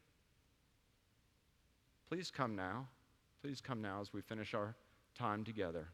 Please 2.09 2.31
come 2.31 2.55
now. 2.55 2.87
Please 3.43 3.61
come 3.61 3.83
now 3.83 4.01
as 4.01 4.13
we 4.13 4.21
finish 4.21 4.55
our 4.55 4.75
time 5.15 5.45
together. 5.45 5.89